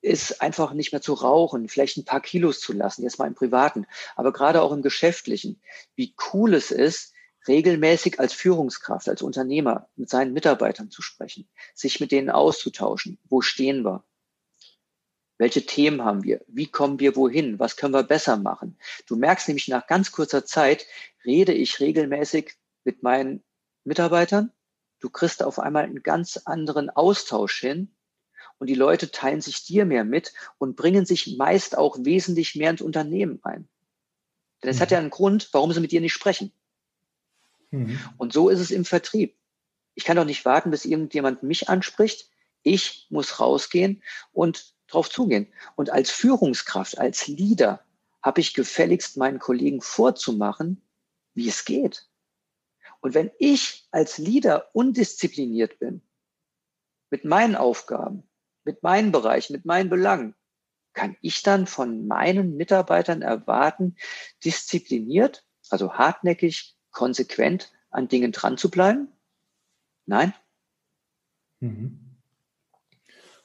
ist 0.00 0.42
einfach 0.42 0.74
nicht 0.74 0.92
mehr 0.92 1.00
zu 1.00 1.14
rauchen, 1.14 1.68
vielleicht 1.68 1.96
ein 1.96 2.04
paar 2.04 2.20
Kilos 2.20 2.60
zu 2.60 2.72
lassen, 2.72 3.02
jetzt 3.02 3.18
mal 3.18 3.26
im 3.26 3.34
Privaten, 3.34 3.86
aber 4.16 4.32
gerade 4.32 4.62
auch 4.62 4.72
im 4.72 4.82
Geschäftlichen, 4.82 5.60
wie 5.96 6.14
cool 6.32 6.54
es 6.54 6.70
ist, 6.70 7.14
regelmäßig 7.48 8.20
als 8.20 8.32
Führungskraft, 8.32 9.08
als 9.08 9.22
Unternehmer 9.22 9.88
mit 9.96 10.08
seinen 10.10 10.32
Mitarbeitern 10.32 10.90
zu 10.90 11.02
sprechen, 11.02 11.48
sich 11.74 12.00
mit 12.00 12.12
denen 12.12 12.30
auszutauschen. 12.30 13.18
Wo 13.24 13.40
stehen 13.40 13.84
wir? 13.84 14.04
Welche 15.36 15.66
Themen 15.66 16.04
haben 16.04 16.22
wir? 16.22 16.40
Wie 16.46 16.66
kommen 16.66 17.00
wir 17.00 17.16
wohin? 17.16 17.58
Was 17.58 17.76
können 17.76 17.94
wir 17.94 18.04
besser 18.04 18.36
machen? 18.36 18.78
Du 19.06 19.16
merkst 19.16 19.48
nämlich 19.48 19.68
nach 19.68 19.86
ganz 19.86 20.12
kurzer 20.12 20.44
Zeit, 20.44 20.86
rede 21.24 21.52
ich 21.52 21.80
regelmäßig 21.80 22.54
mit 22.84 23.02
meinen 23.02 23.42
Mitarbeitern. 23.82 24.52
Du 25.00 25.10
kriegst 25.10 25.42
auf 25.42 25.58
einmal 25.58 25.84
einen 25.84 26.02
ganz 26.02 26.36
anderen 26.44 26.88
Austausch 26.88 27.60
hin 27.60 27.94
und 28.58 28.68
die 28.68 28.74
Leute 28.74 29.10
teilen 29.10 29.40
sich 29.40 29.64
dir 29.64 29.84
mehr 29.84 30.04
mit 30.04 30.32
und 30.58 30.76
bringen 30.76 31.04
sich 31.04 31.36
meist 31.36 31.76
auch 31.76 31.98
wesentlich 32.00 32.54
mehr 32.54 32.70
ins 32.70 32.80
Unternehmen 32.80 33.40
ein. 33.42 33.68
Denn 34.62 34.70
es 34.70 34.76
mhm. 34.76 34.80
hat 34.80 34.90
ja 34.92 34.98
einen 34.98 35.10
Grund, 35.10 35.48
warum 35.52 35.72
sie 35.72 35.80
mit 35.80 35.92
dir 35.92 36.00
nicht 36.00 36.12
sprechen. 36.12 36.52
Mhm. 37.70 37.98
Und 38.16 38.32
so 38.32 38.48
ist 38.48 38.60
es 38.60 38.70
im 38.70 38.84
Vertrieb. 38.84 39.36
Ich 39.94 40.04
kann 40.04 40.16
doch 40.16 40.24
nicht 40.24 40.44
warten, 40.44 40.70
bis 40.70 40.84
irgendjemand 40.84 41.42
mich 41.42 41.68
anspricht. 41.68 42.30
Ich 42.62 43.06
muss 43.10 43.40
rausgehen 43.40 44.02
und 44.32 44.73
drauf 44.94 45.10
zugehen. 45.10 45.52
Und 45.76 45.90
als 45.90 46.10
Führungskraft, 46.10 46.98
als 46.98 47.26
Leader 47.26 47.84
habe 48.22 48.40
ich 48.40 48.54
gefälligst 48.54 49.16
meinen 49.16 49.38
Kollegen 49.38 49.80
vorzumachen, 49.80 50.82
wie 51.34 51.48
es 51.48 51.64
geht. 51.64 52.08
Und 53.00 53.12
wenn 53.12 53.30
ich 53.38 53.86
als 53.90 54.16
Leader 54.18 54.70
undiszipliniert 54.72 55.78
bin, 55.78 56.00
mit 57.10 57.24
meinen 57.24 57.54
Aufgaben, 57.54 58.22
mit 58.64 58.82
meinen 58.82 59.12
Bereichen, 59.12 59.52
mit 59.52 59.66
meinen 59.66 59.90
Belangen, 59.90 60.34
kann 60.94 61.16
ich 61.20 61.42
dann 61.42 61.66
von 61.66 62.06
meinen 62.06 62.56
Mitarbeitern 62.56 63.20
erwarten, 63.20 63.96
diszipliniert, 64.44 65.44
also 65.68 65.94
hartnäckig, 65.94 66.76
konsequent 66.92 67.72
an 67.90 68.08
Dingen 68.08 68.32
dran 68.32 68.56
zu 68.56 68.70
bleiben? 68.70 69.08
Nein. 70.06 70.32
Mhm. 71.60 72.13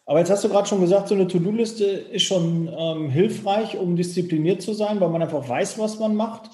Aber 0.10 0.18
jetzt 0.18 0.32
hast 0.32 0.44
du 0.44 0.50
gerade 0.50 0.68
schon 0.68 0.82
gesagt, 0.82 1.08
so 1.08 1.14
eine 1.14 1.28
To-Do-Liste 1.28 1.86
ist 1.86 2.24
schon 2.24 2.68
ähm, 2.76 3.12
hilfreich, 3.12 3.78
um 3.78 3.96
diszipliniert 3.96 4.60
zu 4.60 4.74
sein, 4.74 5.00
weil 5.00 5.10
man 5.10 5.22
einfach 5.22 5.48
weiß, 5.48 5.78
was 5.78 6.00
man 6.00 6.16
macht. 6.16 6.50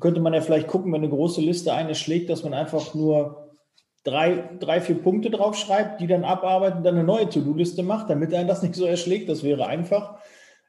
Könnte 0.00 0.22
man 0.22 0.32
ja 0.32 0.40
vielleicht 0.40 0.68
gucken, 0.68 0.90
wenn 0.90 1.02
eine 1.02 1.10
große 1.10 1.42
Liste 1.42 1.74
eine 1.74 1.94
schlägt, 1.94 2.30
dass 2.30 2.44
man 2.44 2.54
einfach 2.54 2.94
nur 2.94 3.52
drei, 4.04 4.48
drei, 4.58 4.80
vier 4.80 4.94
Punkte 4.94 5.28
draufschreibt, 5.28 6.00
die 6.00 6.06
dann 6.06 6.24
abarbeitet 6.24 6.78
und 6.78 6.84
dann 6.84 6.94
eine 6.94 7.04
neue 7.04 7.28
To-Do-Liste 7.28 7.82
macht, 7.82 8.08
damit 8.08 8.32
einen 8.32 8.48
das 8.48 8.62
nicht 8.62 8.74
so 8.74 8.86
erschlägt. 8.86 9.28
Das 9.28 9.42
wäre 9.42 9.66
einfach. 9.66 10.14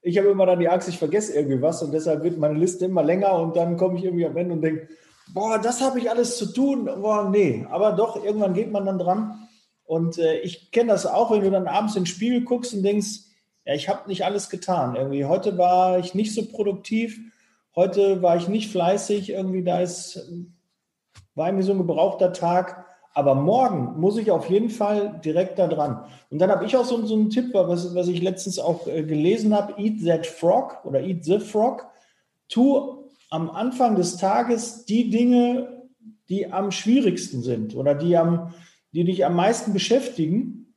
Ich 0.01 0.17
habe 0.17 0.27
immer 0.27 0.45
dann 0.45 0.59
die 0.59 0.67
Angst, 0.67 0.89
ich 0.89 0.97
vergesse 0.97 1.33
irgendwie 1.33 1.61
was 1.61 1.81
und 1.83 1.93
deshalb 1.93 2.23
wird 2.23 2.37
meine 2.37 2.59
Liste 2.59 2.83
immer 2.83 3.03
länger 3.03 3.33
und 3.39 3.55
dann 3.55 3.77
komme 3.77 3.97
ich 3.97 4.03
irgendwie 4.03 4.25
am 4.25 4.35
Ende 4.35 4.55
und 4.55 4.61
denke, 4.61 4.89
boah, 5.33 5.57
das 5.57 5.79
habe 5.79 5.99
ich 5.99 6.09
alles 6.09 6.37
zu 6.37 6.47
tun. 6.47 6.83
Boah, 6.83 7.29
nee. 7.29 7.65
Aber 7.71 7.93
doch, 7.93 8.21
irgendwann 8.21 8.53
geht 8.53 8.73
man 8.73 8.85
dann 8.85 8.99
dran. 8.99 9.42
Und 9.93 10.17
äh, 10.17 10.39
ich 10.39 10.71
kenne 10.71 10.91
das 10.91 11.05
auch, 11.05 11.29
wenn 11.29 11.43
du 11.43 11.51
dann 11.51 11.67
abends 11.67 11.95
in 11.95 12.01
den 12.01 12.07
Spiegel 12.07 12.41
guckst 12.41 12.73
und 12.73 12.81
denkst, 12.81 13.19
ja, 13.63 13.75
ich 13.75 13.89
habe 13.89 14.09
nicht 14.09 14.25
alles 14.25 14.49
getan. 14.49 14.95
Irgendwie 14.95 15.25
heute 15.25 15.55
war 15.59 15.99
ich 15.99 16.15
nicht 16.15 16.33
so 16.33 16.47
produktiv, 16.47 17.19
heute 17.75 18.23
war 18.23 18.35
ich 18.35 18.47
nicht 18.47 18.71
fleißig, 18.71 19.29
irgendwie 19.29 19.63
da 19.63 19.81
ist, 19.81 20.31
war 21.35 21.47
irgendwie 21.47 21.63
so 21.63 21.73
ein 21.73 21.77
gebrauchter 21.77 22.33
Tag. 22.33 22.87
Aber 23.13 23.35
morgen 23.35 24.01
muss 24.01 24.17
ich 24.17 24.31
auf 24.31 24.49
jeden 24.49 24.71
Fall 24.71 25.21
direkt 25.23 25.59
da 25.59 25.67
dran. 25.67 26.03
Und 26.31 26.39
dann 26.39 26.49
habe 26.49 26.65
ich 26.65 26.75
auch 26.75 26.85
so, 26.85 27.05
so 27.05 27.13
einen 27.13 27.29
Tipp, 27.29 27.53
was, 27.53 27.93
was 27.93 28.07
ich 28.07 28.19
letztens 28.19 28.57
auch 28.57 28.87
äh, 28.87 29.03
gelesen 29.03 29.53
habe: 29.53 29.79
Eat 29.79 30.03
that 30.07 30.25
frog 30.25 30.83
oder 30.85 31.01
Eat 31.01 31.23
the 31.23 31.39
frog. 31.39 31.85
Tu 32.49 33.03
am 33.29 33.51
Anfang 33.51 33.95
des 33.95 34.17
Tages 34.17 34.85
die 34.85 35.11
Dinge, 35.11 35.83
die 36.29 36.51
am 36.51 36.71
schwierigsten 36.71 37.43
sind 37.43 37.75
oder 37.75 37.93
die 37.93 38.17
am, 38.17 38.55
die 38.93 39.03
dich 39.03 39.25
am 39.25 39.35
meisten 39.35 39.73
beschäftigen, 39.73 40.73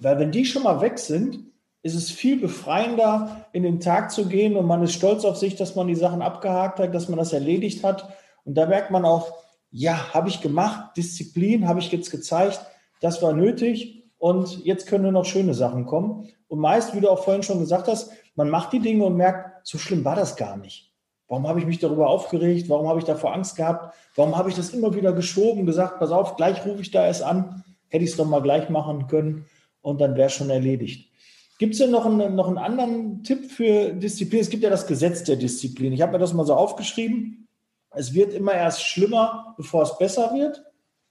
weil 0.00 0.18
wenn 0.18 0.32
die 0.32 0.44
schon 0.44 0.62
mal 0.62 0.80
weg 0.80 0.98
sind, 0.98 1.40
ist 1.82 1.94
es 1.94 2.10
viel 2.10 2.40
befreiender, 2.40 3.46
in 3.52 3.62
den 3.62 3.80
Tag 3.80 4.10
zu 4.10 4.26
gehen 4.26 4.56
und 4.56 4.66
man 4.66 4.82
ist 4.82 4.92
stolz 4.92 5.24
auf 5.24 5.36
sich, 5.36 5.56
dass 5.56 5.76
man 5.76 5.86
die 5.86 5.94
Sachen 5.94 6.22
abgehakt 6.22 6.78
hat, 6.80 6.94
dass 6.94 7.08
man 7.08 7.18
das 7.18 7.32
erledigt 7.32 7.84
hat. 7.84 8.08
Und 8.44 8.56
da 8.56 8.66
merkt 8.66 8.90
man 8.90 9.04
auch, 9.04 9.32
ja, 9.70 10.14
habe 10.14 10.28
ich 10.28 10.40
gemacht, 10.40 10.96
Disziplin 10.96 11.68
habe 11.68 11.80
ich 11.80 11.92
jetzt 11.92 12.10
gezeigt, 12.10 12.60
das 13.00 13.22
war 13.22 13.32
nötig 13.32 14.04
und 14.18 14.64
jetzt 14.64 14.86
können 14.86 15.04
nur 15.04 15.12
noch 15.12 15.24
schöne 15.24 15.54
Sachen 15.54 15.86
kommen. 15.86 16.28
Und 16.48 16.60
meist, 16.60 16.94
wie 16.94 17.00
du 17.00 17.08
auch 17.08 17.22
vorhin 17.22 17.42
schon 17.42 17.60
gesagt 17.60 17.88
hast, 17.88 18.10
man 18.34 18.48
macht 18.48 18.72
die 18.72 18.80
Dinge 18.80 19.04
und 19.04 19.16
merkt, 19.16 19.66
so 19.66 19.78
schlimm 19.78 20.04
war 20.04 20.16
das 20.16 20.36
gar 20.36 20.56
nicht. 20.56 20.92
Warum 21.28 21.48
habe 21.48 21.58
ich 21.58 21.66
mich 21.66 21.78
darüber 21.78 22.08
aufgeregt? 22.08 22.68
Warum 22.68 22.88
habe 22.88 23.00
ich 23.00 23.04
davor 23.04 23.34
Angst 23.34 23.56
gehabt? 23.56 23.94
Warum 24.14 24.36
habe 24.36 24.48
ich 24.48 24.54
das 24.54 24.70
immer 24.70 24.94
wieder 24.94 25.12
geschoben, 25.12 25.66
gesagt, 25.66 25.98
pass 25.98 26.10
auf, 26.10 26.36
gleich 26.36 26.64
rufe 26.64 26.82
ich 26.82 26.90
da 26.90 27.06
erst 27.06 27.22
an, 27.22 27.64
hätte 27.88 28.04
ich 28.04 28.10
es 28.10 28.16
doch 28.16 28.26
mal 28.26 28.42
gleich 28.42 28.68
machen 28.68 29.08
können 29.08 29.46
und 29.82 30.00
dann 30.00 30.16
wäre 30.16 30.28
es 30.28 30.34
schon 30.34 30.50
erledigt. 30.50 31.10
Gibt 31.58 31.72
es 31.72 31.78
denn 31.78 31.90
noch 31.90 32.04
einen, 32.04 32.34
noch 32.34 32.48
einen 32.48 32.58
anderen 32.58 33.22
Tipp 33.24 33.50
für 33.50 33.92
Disziplin? 33.92 34.40
Es 34.40 34.50
gibt 34.50 34.62
ja 34.62 34.70
das 34.70 34.86
Gesetz 34.86 35.24
der 35.24 35.36
Disziplin. 35.36 35.92
Ich 35.92 36.02
habe 36.02 36.12
mir 36.12 36.18
das 36.18 36.34
mal 36.34 36.44
so 36.44 36.54
aufgeschrieben. 36.54 37.48
Es 37.90 38.12
wird 38.12 38.34
immer 38.34 38.52
erst 38.52 38.82
schlimmer, 38.82 39.54
bevor 39.56 39.82
es 39.82 39.96
besser 39.96 40.34
wird. 40.34 40.62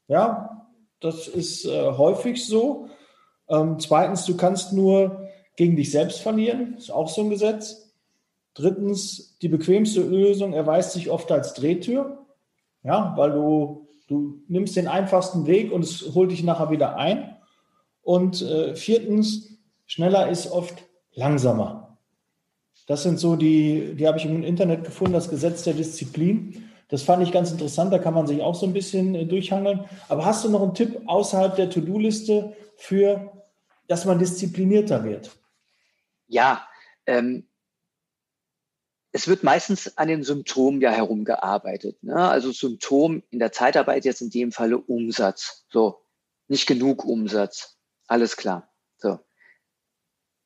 Ja, 0.08 0.68
das 1.00 1.28
ist 1.28 1.66
äh, 1.66 1.92
häufig 1.92 2.46
so. 2.46 2.90
Ähm, 3.50 3.80
zweitens, 3.80 4.26
du 4.26 4.38
kannst 4.38 4.72
nur 4.72 5.28
gegen 5.56 5.76
dich 5.76 5.92
selbst 5.92 6.20
verlieren. 6.20 6.76
Ist 6.78 6.92
auch 6.92 7.10
so 7.10 7.22
ein 7.22 7.30
Gesetz. 7.30 7.85
Drittens, 8.56 9.38
die 9.42 9.50
bequemste 9.50 10.02
Lösung 10.02 10.54
erweist 10.54 10.94
sich 10.94 11.10
oft 11.10 11.32
als 11.32 11.54
Drehtür, 11.54 12.26
ja, 12.84 13.14
weil 13.18 13.32
du, 13.32 13.88
du 14.08 14.42
nimmst 14.48 14.78
den 14.78 14.88
einfachsten 14.88 15.46
Weg 15.46 15.72
und 15.72 15.84
es 15.84 16.14
holt 16.16 16.32
dich 16.32 16.42
nachher 16.42 16.72
wieder 16.72 16.96
ein. 16.96 17.36
Und 18.02 18.42
äh, 18.42 18.76
viertens, 18.76 19.58
schneller 19.86 20.30
ist 20.30 20.50
oft 20.52 20.86
langsamer. 21.14 21.98
Das 22.88 23.04
sind 23.04 23.20
so 23.20 23.36
die, 23.36 23.96
die 23.96 24.08
habe 24.08 24.20
ich 24.20 24.26
im 24.26 24.44
Internet 24.44 24.86
gefunden, 24.86 25.14
das 25.14 25.30
Gesetz 25.30 25.64
der 25.64 25.74
Disziplin. 25.74 26.70
Das 26.88 27.02
fand 27.02 27.24
ich 27.24 27.34
ganz 27.34 27.52
interessant, 27.52 27.92
da 27.92 28.00
kann 28.00 28.14
man 28.14 28.28
sich 28.28 28.42
auch 28.42 28.56
so 28.56 28.66
ein 28.66 28.74
bisschen 28.74 29.16
äh, 29.16 29.26
durchhangeln. 29.26 29.84
Aber 30.08 30.24
hast 30.24 30.46
du 30.46 30.50
noch 30.50 30.62
einen 30.62 30.76
Tipp 30.76 31.02
außerhalb 31.08 31.58
der 31.58 31.70
To-Do-Liste 31.70 32.56
für, 32.78 33.34
dass 33.88 34.06
man 34.06 34.18
disziplinierter 34.18 35.04
wird? 35.04 35.32
Ja, 36.28 36.66
ähm, 37.06 37.48
es 39.16 39.30
wird 39.30 39.44
meistens 39.44 39.98
an 39.98 40.10
den 40.10 40.26
Symptomen 40.26 40.82
ja 40.82 40.92
herumgearbeitet. 40.92 42.04
Ne? 42.04 42.18
Also 42.18 42.52
Symptom 42.52 43.24
in 43.30 43.40
der 43.40 43.54
Zeitarbeit 43.54 44.04
jetzt 44.04 44.20
in 44.20 44.30
dem 44.30 44.52
Falle 44.52 44.78
Umsatz. 44.78 45.66
So, 45.72 46.04
nicht 46.50 46.68
genug 46.68 47.06
Umsatz. 47.06 47.78
Alles 48.08 48.36
klar. 48.36 48.74
So. 48.98 49.20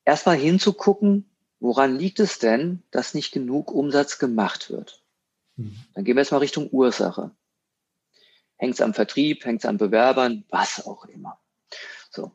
Erstmal 0.06 0.38
hinzugucken, 0.38 1.36
woran 1.60 1.98
liegt 1.98 2.20
es 2.20 2.38
denn, 2.38 2.84
dass 2.92 3.16
nicht 3.16 3.32
genug 3.32 3.72
Umsatz 3.72 4.20
gemacht 4.20 4.70
wird? 4.70 5.04
Mhm. 5.56 5.76
Dann 5.96 6.04
gehen 6.04 6.16
wir 6.16 6.22
jetzt 6.22 6.32
mal 6.32 6.38
Richtung 6.38 6.70
Ursache. 6.70 7.32
Hängt 8.58 8.76
es 8.76 8.82
am 8.82 8.94
Vertrieb, 8.94 9.46
hängt 9.46 9.62
es 9.62 9.66
an 9.66 9.80
Bewerbern, 9.80 10.46
was 10.50 10.86
auch 10.86 11.06
immer. 11.06 11.40
So. 12.12 12.34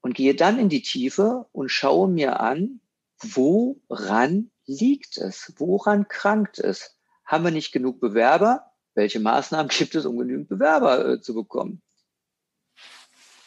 Und 0.00 0.16
gehe 0.16 0.34
dann 0.34 0.58
in 0.58 0.68
die 0.68 0.82
Tiefe 0.82 1.46
und 1.52 1.68
schaue 1.68 2.08
mir 2.08 2.40
an, 2.40 2.80
woran 3.22 4.50
liegt 4.68 5.16
es? 5.16 5.52
Woran 5.56 6.06
krankt 6.06 6.58
es? 6.58 6.96
Haben 7.24 7.44
wir 7.44 7.50
nicht 7.50 7.72
genug 7.72 8.00
Bewerber? 8.00 8.72
Welche 8.94 9.18
Maßnahmen 9.18 9.68
gibt 9.68 9.94
es, 9.94 10.06
um 10.06 10.18
genügend 10.18 10.48
Bewerber 10.48 11.08
äh, 11.08 11.20
zu 11.20 11.34
bekommen? 11.34 11.82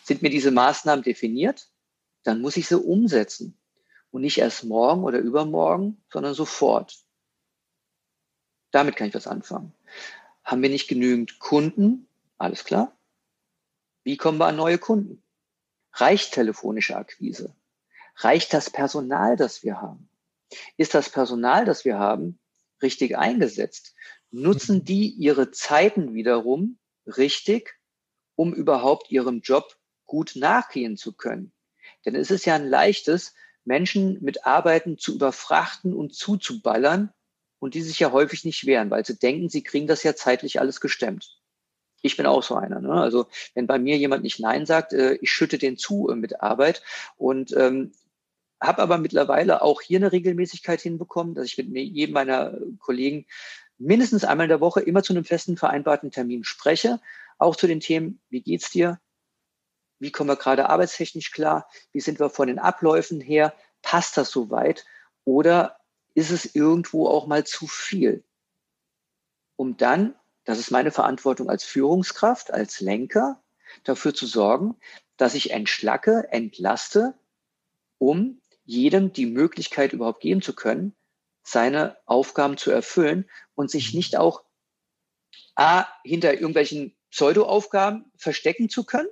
Sind 0.03 0.21
mir 0.21 0.29
diese 0.29 0.51
Maßnahmen 0.51 1.03
definiert? 1.03 1.69
Dann 2.23 2.41
muss 2.41 2.57
ich 2.57 2.67
sie 2.67 2.79
umsetzen. 2.79 3.57
Und 4.09 4.21
nicht 4.21 4.39
erst 4.39 4.65
morgen 4.65 5.03
oder 5.03 5.19
übermorgen, 5.19 6.03
sondern 6.11 6.33
sofort. 6.33 6.99
Damit 8.71 8.97
kann 8.97 9.07
ich 9.07 9.13
was 9.13 9.27
anfangen. 9.27 9.73
Haben 10.43 10.61
wir 10.61 10.69
nicht 10.69 10.87
genügend 10.87 11.39
Kunden? 11.39 12.07
Alles 12.37 12.65
klar. 12.65 12.97
Wie 14.03 14.17
kommen 14.17 14.37
wir 14.37 14.47
an 14.47 14.55
neue 14.57 14.79
Kunden? 14.79 15.23
Reicht 15.93 16.33
telefonische 16.33 16.97
Akquise? 16.97 17.55
Reicht 18.17 18.53
das 18.53 18.69
Personal, 18.69 19.37
das 19.37 19.63
wir 19.63 19.81
haben? 19.81 20.09
Ist 20.77 20.93
das 20.93 21.09
Personal, 21.09 21.65
das 21.65 21.85
wir 21.85 21.97
haben, 21.97 22.39
richtig 22.81 23.17
eingesetzt? 23.17 23.95
Nutzen 24.31 24.77
mhm. 24.77 24.85
die 24.85 25.09
ihre 25.09 25.51
Zeiten 25.51 26.13
wiederum 26.13 26.79
richtig, 27.05 27.77
um 28.35 28.53
überhaupt 28.53 29.11
ihrem 29.11 29.41
Job 29.41 29.77
gut 30.05 30.33
nachgehen 30.35 30.97
zu 30.97 31.13
können. 31.13 31.53
Denn 32.05 32.15
es 32.15 32.31
ist 32.31 32.45
ja 32.45 32.55
ein 32.55 32.67
leichtes, 32.67 33.33
Menschen 33.63 34.17
mit 34.21 34.45
Arbeiten 34.45 34.97
zu 34.97 35.13
überfrachten 35.13 35.93
und 35.93 36.15
zuzuballern 36.15 37.13
und 37.59 37.75
die 37.75 37.81
sich 37.81 37.99
ja 37.99 38.11
häufig 38.11 38.43
nicht 38.43 38.65
wehren, 38.65 38.89
weil 38.89 39.05
sie 39.05 39.17
denken, 39.17 39.49
sie 39.49 39.63
kriegen 39.63 39.87
das 39.87 40.03
ja 40.03 40.15
zeitlich 40.15 40.59
alles 40.59 40.81
gestemmt. 40.81 41.37
Ich 42.01 42.17
bin 42.17 42.25
auch 42.25 42.41
so 42.41 42.55
einer. 42.55 42.81
Ne? 42.81 42.93
Also 42.93 43.27
wenn 43.53 43.67
bei 43.67 43.77
mir 43.77 43.97
jemand 43.97 44.23
nicht 44.23 44.39
Nein 44.39 44.65
sagt, 44.65 44.93
äh, 44.93 45.13
ich 45.21 45.31
schütte 45.31 45.59
den 45.59 45.77
zu 45.77 46.09
äh, 46.09 46.15
mit 46.15 46.41
Arbeit 46.41 46.81
und 47.17 47.55
ähm, 47.55 47.93
habe 48.61 48.81
aber 48.81 48.97
mittlerweile 48.97 49.61
auch 49.61 49.81
hier 49.81 49.97
eine 49.97 50.11
Regelmäßigkeit 50.11 50.79
hinbekommen, 50.79 51.33
dass 51.33 51.47
ich 51.47 51.57
mit 51.57 51.75
jedem 51.75 52.13
meiner 52.13 52.57
Kollegen 52.79 53.25
mindestens 53.79 54.23
einmal 54.23 54.45
in 54.45 54.49
der 54.49 54.61
Woche 54.61 54.81
immer 54.81 55.01
zu 55.01 55.13
einem 55.13 55.25
festen 55.25 55.57
vereinbarten 55.57 56.11
Termin 56.11 56.43
spreche, 56.43 56.99
auch 57.39 57.55
zu 57.55 57.67
den 57.67 57.79
Themen, 57.79 58.21
wie 58.29 58.41
geht's 58.41 58.69
dir? 58.69 58.99
Wie 59.97 60.11
kommen 60.11 60.29
wir 60.29 60.35
gerade 60.35 60.69
arbeitstechnisch 60.69 61.31
klar? 61.31 61.67
Wie 61.91 62.01
sind 62.01 62.19
wir 62.19 62.29
von 62.29 62.47
den 62.47 62.59
Abläufen 62.59 63.19
her? 63.19 63.53
Passt 63.81 64.17
das 64.17 64.29
soweit? 64.29 64.85
Oder 65.25 65.79
ist 66.13 66.31
es 66.31 66.55
irgendwo 66.55 67.07
auch 67.07 67.25
mal 67.25 67.43
zu 67.45 67.67
viel? 67.67 68.23
Um 69.55 69.77
dann, 69.77 70.15
das 70.43 70.59
ist 70.59 70.71
meine 70.71 70.91
Verantwortung 70.91 71.49
als 71.49 71.63
Führungskraft, 71.63 72.51
als 72.51 72.79
Lenker, 72.79 73.41
dafür 73.83 74.13
zu 74.13 74.25
sorgen, 74.25 74.75
dass 75.17 75.33
ich 75.33 75.51
entschlacke, 75.51 76.27
entlaste, 76.31 77.13
um 77.97 78.40
jedem 78.71 79.11
die 79.11 79.25
Möglichkeit 79.25 79.91
überhaupt 79.91 80.21
geben 80.21 80.41
zu 80.41 80.55
können, 80.55 80.95
seine 81.43 81.97
Aufgaben 82.05 82.55
zu 82.55 82.71
erfüllen 82.71 83.29
und 83.53 83.69
sich 83.69 83.93
nicht 83.93 84.17
auch 84.17 84.43
A, 85.55 85.85
hinter 86.05 86.33
irgendwelchen 86.33 86.95
Pseudo-Aufgaben 87.09 88.09
verstecken 88.15 88.69
zu 88.69 88.85
können, 88.85 89.09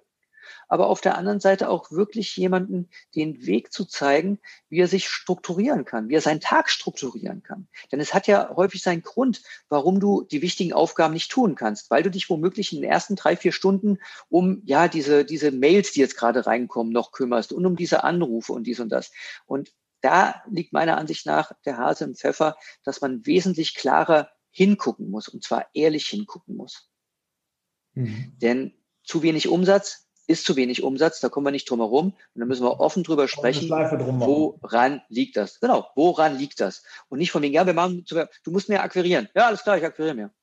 aber 0.69 0.88
auf 0.88 1.01
der 1.01 1.17
anderen 1.17 1.39
Seite 1.39 1.69
auch 1.69 1.91
wirklich 1.91 2.38
jemanden 2.38 2.89
den 3.15 3.45
Weg 3.45 3.73
zu 3.73 3.85
zeigen, 3.85 4.39
wie 4.69 4.79
er 4.79 4.88
sich 4.88 5.09
strukturieren 5.09 5.83
kann, 5.83 6.07
wie 6.07 6.15
er 6.15 6.21
seinen 6.21 6.39
Tag 6.39 6.69
strukturieren 6.69 7.43
kann. 7.43 7.67
Denn 7.91 7.99
es 7.99 8.13
hat 8.13 8.27
ja 8.27 8.55
häufig 8.55 8.81
seinen 8.81 9.01
Grund, 9.01 9.41
warum 9.67 9.99
du 9.99 10.23
die 10.23 10.41
wichtigen 10.41 10.71
Aufgaben 10.71 11.13
nicht 11.13 11.31
tun 11.31 11.55
kannst, 11.55 11.89
weil 11.89 12.03
du 12.03 12.11
dich 12.11 12.29
womöglich 12.29 12.71
in 12.71 12.81
den 12.81 12.89
ersten 12.89 13.15
drei, 13.15 13.35
vier 13.35 13.51
Stunden 13.51 13.97
um 14.29 14.61
ja 14.65 14.88
diese, 14.88 15.25
diese 15.25 15.51
Mails, 15.51 15.91
die 15.91 15.99
jetzt 15.99 16.15
gerade 16.15 16.45
reinkommen, 16.45 16.93
noch 16.93 17.11
kümmerst 17.11 17.51
und 17.51 17.65
um 17.65 17.75
diese 17.75 18.03
Anrufe 18.03 18.53
und 18.53 18.65
dies 18.65 18.79
und 18.79 18.89
das. 18.89 19.11
Und 19.45 19.71
da 20.01 20.43
liegt 20.49 20.71
meiner 20.71 20.97
Ansicht 20.97 21.25
nach 21.25 21.51
der 21.65 21.77
Hase 21.77 22.05
im 22.05 22.15
Pfeffer, 22.15 22.55
dass 22.83 23.01
man 23.01 23.25
wesentlich 23.25 23.75
klarer 23.75 24.29
hingucken 24.51 25.09
muss 25.09 25.27
und 25.27 25.43
zwar 25.43 25.67
ehrlich 25.73 26.07
hingucken 26.07 26.55
muss. 26.55 26.89
Mhm. 27.93 28.33
Denn 28.38 28.73
zu 29.03 29.23
wenig 29.23 29.47
Umsatz 29.47 30.08
ist 30.29 30.45
zu 30.45 30.55
wenig 30.55 30.83
Umsatz, 30.83 31.19
da 31.19 31.29
kommen 31.29 31.48
wir 31.48 31.51
nicht 31.51 31.67
drum 31.67 31.79
herum. 31.79 32.13
Und 32.36 32.39
da 32.39 32.45
müssen 32.45 32.63
wir 32.63 32.79
offen 32.79 33.03
drüber 33.03 33.27
sprechen, 33.27 33.67
woran 33.67 35.01
liegt 35.09 35.36
das? 35.36 35.59
Genau, 35.59 35.89
woran 35.95 36.38
liegt 36.38 36.59
das? 36.59 36.83
Und 37.09 37.17
nicht 37.17 37.31
von 37.31 37.41
wegen, 37.41 37.55
ja, 37.55 37.65
wir 37.65 37.74
machen, 37.74 38.05
du 38.05 38.51
musst 38.51 38.69
mehr 38.69 38.83
akquirieren. 38.83 39.27
Ja, 39.33 39.48
alles 39.48 39.63
klar, 39.63 39.77
ich 39.77 39.83
akquiriere 39.83 40.13
mehr. 40.13 40.33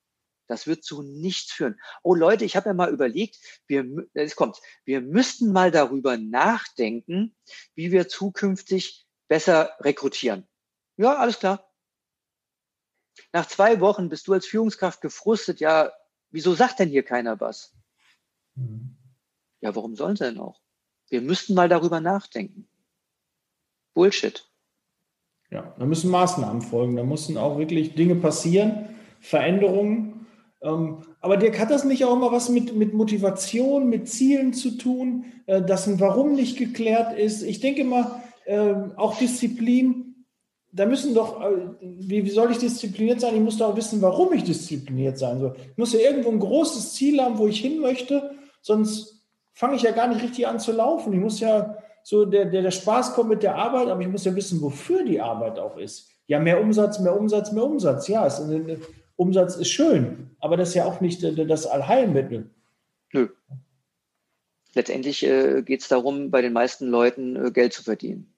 Das 0.48 0.66
wird 0.66 0.82
zu 0.82 1.02
nichts 1.02 1.52
führen. 1.52 1.80
Oh 2.02 2.14
Leute, 2.14 2.44
ich 2.44 2.56
habe 2.56 2.68
ja 2.68 2.74
mal 2.74 2.92
überlegt, 2.92 3.38
wir, 3.68 3.86
es 4.14 4.34
kommt, 4.34 4.60
wir 4.84 5.00
müssten 5.00 5.52
mal 5.52 5.70
darüber 5.70 6.16
nachdenken, 6.16 7.36
wie 7.76 7.92
wir 7.92 8.08
zukünftig 8.08 9.06
besser 9.28 9.70
rekrutieren. 9.80 10.48
Ja, 10.96 11.14
alles 11.14 11.38
klar. 11.38 11.72
Nach 13.32 13.46
zwei 13.46 13.80
Wochen 13.80 14.08
bist 14.08 14.26
du 14.26 14.32
als 14.32 14.46
Führungskraft 14.46 15.00
gefrustet, 15.00 15.60
ja, 15.60 15.92
wieso 16.30 16.54
sagt 16.54 16.80
denn 16.80 16.88
hier 16.88 17.04
keiner 17.04 17.38
was? 17.38 17.72
Mhm. 18.56 18.95
Ja, 19.66 19.74
warum 19.74 19.96
sollen 19.96 20.14
sie 20.14 20.22
denn 20.22 20.38
auch? 20.38 20.60
Wir 21.08 21.20
müssten 21.20 21.54
mal 21.54 21.68
darüber 21.68 21.98
nachdenken. 21.98 22.68
Bullshit. 23.94 24.48
Ja, 25.50 25.74
da 25.76 25.86
müssen 25.86 26.08
Maßnahmen 26.08 26.62
folgen. 26.62 26.94
Da 26.94 27.02
müssen 27.02 27.36
auch 27.36 27.58
wirklich 27.58 27.96
Dinge 27.96 28.14
passieren, 28.14 28.90
Veränderungen. 29.18 30.26
Ähm, 30.62 30.98
aber 31.20 31.36
Dirk, 31.36 31.58
hat 31.58 31.72
das 31.72 31.82
nicht 31.82 32.04
auch 32.04 32.14
immer 32.14 32.30
was 32.30 32.48
mit, 32.48 32.76
mit 32.76 32.94
Motivation, 32.94 33.88
mit 33.88 34.08
Zielen 34.08 34.52
zu 34.52 34.78
tun, 34.78 35.24
äh, 35.46 35.60
dass 35.62 35.88
ein 35.88 35.98
Warum 35.98 36.34
nicht 36.34 36.56
geklärt 36.56 37.18
ist? 37.18 37.42
Ich 37.42 37.58
denke 37.58 37.82
mal, 37.82 38.22
äh, 38.44 38.72
auch 38.94 39.18
Disziplin, 39.18 40.26
da 40.70 40.86
müssen 40.86 41.12
doch, 41.12 41.40
äh, 41.40 41.56
wie, 41.80 42.24
wie, 42.24 42.30
soll 42.30 42.52
ich 42.52 42.58
diszipliniert 42.58 43.20
sein? 43.20 43.34
Ich 43.34 43.40
muss 43.40 43.58
doch 43.58 43.72
auch 43.72 43.76
wissen, 43.76 44.00
warum 44.00 44.32
ich 44.32 44.44
diszipliniert 44.44 45.18
sein 45.18 45.40
soll. 45.40 45.56
Ich 45.72 45.76
muss 45.76 45.92
ja 45.92 45.98
irgendwo 45.98 46.30
ein 46.30 46.38
großes 46.38 46.94
Ziel 46.94 47.20
haben, 47.20 47.38
wo 47.38 47.48
ich 47.48 47.58
hin 47.58 47.80
möchte, 47.80 48.30
sonst 48.62 49.15
fange 49.56 49.74
ich 49.74 49.82
ja 49.82 49.90
gar 49.90 50.06
nicht 50.06 50.22
richtig 50.22 50.46
an 50.46 50.60
zu 50.60 50.70
laufen. 50.70 51.12
Ich 51.12 51.18
muss 51.18 51.40
ja 51.40 51.78
so, 52.04 52.24
der, 52.26 52.44
der, 52.44 52.62
der 52.62 52.70
Spaß 52.70 53.14
kommt 53.14 53.30
mit 53.30 53.42
der 53.42 53.56
Arbeit, 53.56 53.88
aber 53.88 54.00
ich 54.02 54.08
muss 54.08 54.24
ja 54.24 54.36
wissen, 54.36 54.60
wofür 54.60 55.02
die 55.02 55.20
Arbeit 55.20 55.58
auch 55.58 55.76
ist. 55.76 56.12
Ja, 56.28 56.38
mehr 56.38 56.60
Umsatz, 56.60 57.00
mehr 57.00 57.18
Umsatz, 57.18 57.50
mehr 57.52 57.64
Umsatz. 57.64 58.06
Ja, 58.06 58.26
es, 58.26 58.40
Umsatz 59.16 59.56
ist 59.56 59.70
schön, 59.70 60.36
aber 60.40 60.56
das 60.56 60.68
ist 60.68 60.74
ja 60.74 60.84
auch 60.84 61.00
nicht 61.00 61.22
das 61.22 61.66
Allheilmittel. 61.66 62.50
Nö. 63.12 63.28
Letztendlich 64.74 65.24
äh, 65.24 65.62
geht 65.62 65.80
es 65.80 65.88
darum, 65.88 66.30
bei 66.30 66.42
den 66.42 66.52
meisten 66.52 66.86
Leuten 66.88 67.34
äh, 67.36 67.50
Geld 67.50 67.72
zu 67.72 67.82
verdienen. 67.82 68.34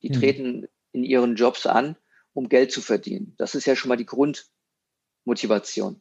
Die 0.00 0.08
hm. 0.08 0.18
treten 0.18 0.68
in 0.92 1.04
ihren 1.04 1.36
Jobs 1.36 1.66
an, 1.66 1.96
um 2.32 2.48
Geld 2.48 2.72
zu 2.72 2.80
verdienen. 2.80 3.34
Das 3.36 3.54
ist 3.54 3.66
ja 3.66 3.76
schon 3.76 3.90
mal 3.90 3.96
die 3.96 4.06
Grundmotivation, 4.06 6.00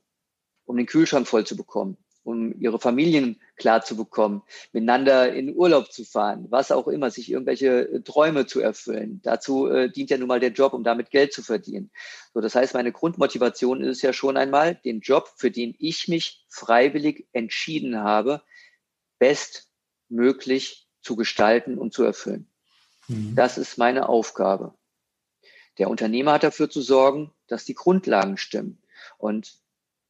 um 0.64 0.78
den 0.78 0.86
Kühlschrank 0.86 1.28
voll 1.28 1.46
zu 1.46 1.58
bekommen, 1.58 1.98
um 2.24 2.60
ihre 2.60 2.80
Familien 2.80 3.40
klar 3.56 3.84
zu 3.84 3.96
bekommen, 3.96 4.44
miteinander 4.74 5.34
in 5.34 5.56
Urlaub 5.56 5.92
zu 5.92 6.06
fahren, 6.06 6.48
was 6.50 6.72
auch 6.72 6.88
immer, 6.88 7.10
sich 7.10 7.32
irgendwelche 7.32 7.90
äh, 7.90 8.02
Träume 8.02 8.46
zu 8.46 8.60
erfüllen. 8.60 9.22
Dazu 9.24 9.68
äh, 9.68 9.90
dient 9.92 10.10
ja 10.10 10.18
nun 10.18 10.28
mal 10.28 10.40
der 10.40 10.52
Job, 10.52 10.74
um 10.74 10.84
damit 10.84 11.10
Geld 11.10 11.34
zu 11.34 11.42
verdienen. 11.42 11.92
So, 12.34 12.42
das 12.42 12.56
heißt, 12.56 12.74
meine 12.74 12.92
Grundmotivation 12.92 13.82
ist 13.82 14.02
ja 14.02 14.14
schon 14.14 14.38
einmal, 14.38 14.76
den 14.76 15.02
Job, 15.02 15.30
für 15.36 15.52
den 15.52 15.76
ich 15.80 16.08
mich 16.08 16.46
freiwillig 16.50 17.28
entschieden 17.34 17.98
habe, 18.00 18.42
bestmöglich 19.20 20.88
zu 21.02 21.16
gestalten 21.16 21.78
und 21.78 21.94
zu 21.94 22.04
erfüllen. 22.04 22.48
Mhm. 23.08 23.36
Das 23.36 23.58
ist 23.58 23.78
meine 23.78 24.10
Aufgabe. 24.10 24.76
Der 25.78 25.90
Unternehmer 25.90 26.34
hat 26.34 26.44
dafür 26.44 26.70
zu 26.70 26.82
sorgen, 26.82 27.32
dass 27.48 27.66
die 27.66 27.74
Grundlagen 27.74 28.38
stimmen. 28.38 28.82
Und 29.18 29.62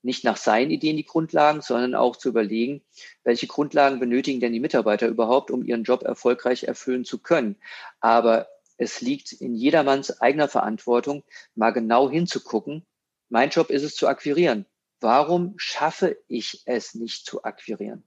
nicht 0.04 0.24
nach 0.24 0.38
seinen 0.38 0.72
Ideen 0.72 0.98
die 0.98 1.06
Grundlagen, 1.06 1.62
sondern 1.62 1.96
auch 1.96 2.16
zu 2.16 2.30
überlegen, 2.30 2.82
welche 3.24 3.48
Grundlagen 3.48 4.00
benötigen 4.00 4.40
denn 4.40 4.54
die 4.54 4.60
Mitarbeiter 4.60 5.08
überhaupt, 5.08 5.52
um 5.52 5.64
ihren 5.64 5.84
Job 5.84 6.04
erfolgreich 6.04 6.64
erfüllen 6.64 7.06
zu 7.06 7.20
können. 7.20 7.58
Aber 8.00 8.48
es 8.78 9.02
liegt 9.02 9.32
in 9.32 9.54
jedermanns 9.56 10.22
eigener 10.22 10.48
Verantwortung, 10.48 11.24
mal 11.56 11.72
genau 11.72 12.10
hinzugucken. 12.10 12.86
Mein 13.30 13.50
Job 13.50 13.70
ist 13.70 13.84
es 13.84 13.96
zu 13.96 14.08
akquirieren. 14.08 14.66
Warum 15.00 15.54
schaffe 15.58 16.18
ich 16.28 16.64
es 16.66 16.96
nicht 16.96 17.26
zu 17.26 17.44
akquirieren? 17.44 18.04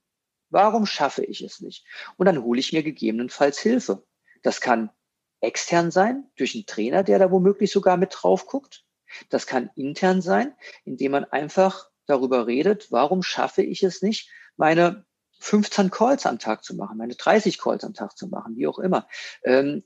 Warum 0.51 0.87
schaffe 0.87 1.25
ich 1.25 1.43
es 1.43 1.61
nicht? 1.61 1.85
Und 2.17 2.27
dann 2.27 2.43
hole 2.43 2.61
ich 2.61 2.73
mir 2.73 2.83
gegebenenfalls 2.83 3.59
Hilfe. 3.59 4.05
Das 4.43 4.61
kann 4.61 4.91
extern 5.41 5.91
sein, 5.91 6.31
durch 6.37 6.55
einen 6.55 6.67
Trainer, 6.67 7.03
der 7.03 7.19
da 7.19 7.31
womöglich 7.31 7.71
sogar 7.71 7.97
mit 7.97 8.15
drauf 8.17 8.47
guckt. 8.47 8.84
Das 9.29 9.47
kann 9.47 9.71
intern 9.77 10.23
sein, 10.23 10.55
indem 10.85 11.13
man 11.13 11.25
einfach 11.25 11.91
darüber 12.07 12.47
redet, 12.47 12.91
warum 12.91 13.23
schaffe 13.23 13.63
ich 13.63 13.83
es 13.83 14.03
nicht, 14.03 14.31
meine 14.57 15.05
15 15.41 15.91
Calls 15.91 16.27
am 16.27 16.39
Tag 16.39 16.65
zu 16.65 16.75
machen, 16.75 16.97
meine 16.97 17.15
30 17.15 17.59
Calls 17.59 17.85
am 17.85 17.95
Tag 17.95 18.17
zu 18.17 18.29
machen, 18.29 18.57
wie 18.57 18.67
auch 18.67 18.79
immer. 18.79 19.09
Ähm, 19.43 19.85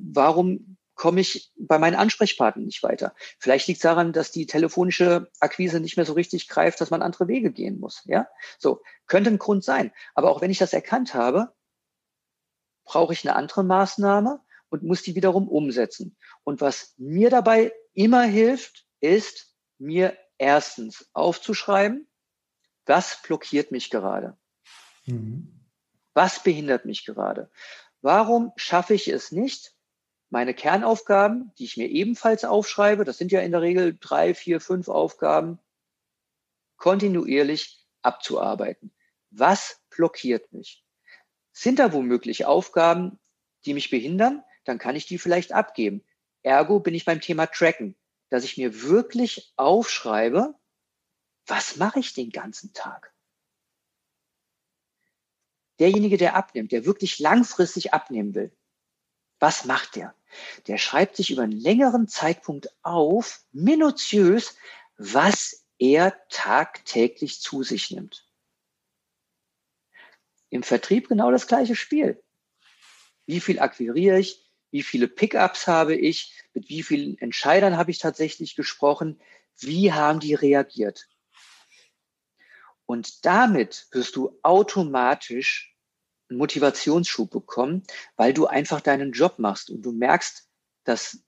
warum 0.00 0.76
komme 0.94 1.20
ich 1.20 1.50
bei 1.58 1.78
meinen 1.78 1.96
Ansprechpartnern 1.96 2.66
nicht 2.66 2.82
weiter? 2.82 3.14
Vielleicht 3.38 3.66
liegt 3.66 3.78
es 3.78 3.82
daran, 3.82 4.12
dass 4.12 4.30
die 4.30 4.46
telefonische 4.46 5.30
Akquise 5.40 5.80
nicht 5.80 5.96
mehr 5.96 6.06
so 6.06 6.12
richtig 6.12 6.48
greift, 6.48 6.80
dass 6.80 6.90
man 6.90 7.02
andere 7.02 7.26
Wege 7.26 7.50
gehen 7.50 7.80
muss. 7.80 8.02
Ja, 8.04 8.28
so 8.58 8.82
könnte 9.06 9.30
ein 9.30 9.38
Grund 9.38 9.64
sein. 9.64 9.92
Aber 10.14 10.30
auch 10.30 10.42
wenn 10.42 10.50
ich 10.50 10.58
das 10.58 10.72
erkannt 10.72 11.14
habe, 11.14 11.52
brauche 12.84 13.12
ich 13.12 13.26
eine 13.26 13.36
andere 13.36 13.64
Maßnahme 13.64 14.40
und 14.70 14.82
muss 14.82 15.02
die 15.02 15.14
wiederum 15.14 15.48
umsetzen. 15.48 16.16
Und 16.44 16.60
was 16.60 16.94
mir 16.96 17.28
dabei 17.28 17.72
immer 17.92 18.22
hilft, 18.22 18.86
ist 19.00 19.54
mir 19.78 20.16
erstens 20.38 21.10
aufzuschreiben, 21.12 22.08
was 22.86 23.20
blockiert 23.22 23.70
mich 23.70 23.90
gerade? 23.90 24.36
Mhm. 25.06 25.60
Was 26.14 26.42
behindert 26.42 26.86
mich 26.86 27.04
gerade? 27.04 27.50
Warum 28.00 28.52
schaffe 28.56 28.94
ich 28.94 29.08
es 29.08 29.30
nicht, 29.32 29.74
meine 30.30 30.54
Kernaufgaben, 30.54 31.52
die 31.58 31.64
ich 31.64 31.76
mir 31.76 31.88
ebenfalls 31.88 32.44
aufschreibe, 32.44 33.04
das 33.04 33.18
sind 33.18 33.32
ja 33.32 33.40
in 33.40 33.52
der 33.52 33.62
Regel 33.62 33.96
drei, 34.00 34.32
vier, 34.34 34.60
fünf 34.60 34.88
Aufgaben, 34.88 35.58
kontinuierlich 36.76 37.84
abzuarbeiten? 38.02 38.92
Was 39.30 39.80
blockiert 39.90 40.52
mich? 40.52 40.84
Sind 41.52 41.78
da 41.78 41.92
womöglich 41.92 42.46
Aufgaben, 42.46 43.18
die 43.64 43.74
mich 43.74 43.90
behindern? 43.90 44.42
Dann 44.64 44.78
kann 44.78 44.96
ich 44.96 45.06
die 45.06 45.18
vielleicht 45.18 45.52
abgeben. 45.52 46.04
Ergo 46.42 46.80
bin 46.80 46.94
ich 46.94 47.04
beim 47.04 47.20
Thema 47.20 47.46
Tracken, 47.46 47.96
dass 48.28 48.44
ich 48.44 48.56
mir 48.56 48.82
wirklich 48.82 49.52
aufschreibe, 49.56 50.54
was 51.46 51.76
mache 51.76 52.00
ich 52.00 52.14
den 52.14 52.30
ganzen 52.30 52.72
Tag? 52.72 53.12
derjenige, 55.80 56.18
der 56.18 56.36
abnimmt, 56.36 56.70
der 56.70 56.84
wirklich 56.84 57.18
langfristig 57.18 57.92
abnehmen 57.92 58.34
will, 58.34 58.56
was 59.40 59.64
macht 59.64 59.96
der? 59.96 60.14
Der 60.68 60.78
schreibt 60.78 61.16
sich 61.16 61.30
über 61.30 61.42
einen 61.42 61.58
längeren 61.58 62.06
Zeitpunkt 62.06 62.68
auf, 62.82 63.42
minutiös, 63.50 64.56
was 64.96 65.66
er 65.78 66.14
tagtäglich 66.28 67.40
zu 67.40 67.62
sich 67.62 67.90
nimmt. 67.90 68.28
Im 70.50 70.62
Vertrieb 70.62 71.08
genau 71.08 71.30
das 71.30 71.46
gleiche 71.46 71.74
Spiel. 71.74 72.22
Wie 73.24 73.40
viel 73.40 73.58
akquiriere 73.58 74.20
ich? 74.20 74.49
Wie 74.70 74.82
viele 74.82 75.08
Pickups 75.08 75.66
habe 75.66 75.94
ich? 75.94 76.32
Mit 76.54 76.68
wie 76.68 76.82
vielen 76.82 77.18
Entscheidern 77.18 77.76
habe 77.76 77.90
ich 77.90 77.98
tatsächlich 77.98 78.56
gesprochen? 78.56 79.20
Wie 79.58 79.92
haben 79.92 80.20
die 80.20 80.34
reagiert? 80.34 81.08
Und 82.86 83.24
damit 83.24 83.86
wirst 83.92 84.16
du 84.16 84.38
automatisch 84.42 85.76
einen 86.28 86.38
Motivationsschub 86.38 87.30
bekommen, 87.30 87.84
weil 88.16 88.32
du 88.32 88.46
einfach 88.46 88.80
deinen 88.80 89.12
Job 89.12 89.38
machst 89.38 89.70
und 89.70 89.82
du 89.82 89.92
merkst, 89.92 90.48
dass 90.84 91.22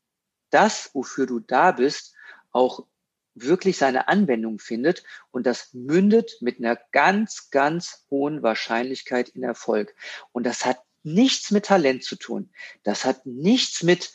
das, 0.50 0.90
wofür 0.92 1.26
du 1.26 1.40
da 1.40 1.72
bist, 1.72 2.14
auch 2.50 2.86
wirklich 3.34 3.78
seine 3.78 4.08
Anwendung 4.08 4.58
findet 4.58 5.04
und 5.30 5.46
das 5.46 5.72
mündet 5.72 6.36
mit 6.40 6.58
einer 6.58 6.78
ganz, 6.90 7.50
ganz 7.50 8.06
hohen 8.10 8.42
Wahrscheinlichkeit 8.42 9.30
in 9.30 9.42
Erfolg. 9.42 9.94
Und 10.32 10.44
das 10.44 10.66
hat 10.66 10.82
nichts 11.02 11.50
mit 11.50 11.66
Talent 11.66 12.04
zu 12.04 12.16
tun. 12.16 12.50
Das 12.82 13.04
hat 13.04 13.26
nichts 13.26 13.82
mit, 13.82 14.12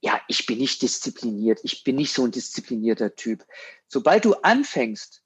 ja, 0.00 0.20
ich 0.28 0.46
bin 0.46 0.58
nicht 0.58 0.82
diszipliniert, 0.82 1.60
ich 1.62 1.84
bin 1.84 1.96
nicht 1.96 2.12
so 2.12 2.24
ein 2.24 2.30
disziplinierter 2.30 3.14
Typ. 3.14 3.44
Sobald 3.88 4.24
du 4.24 4.34
anfängst, 4.34 5.22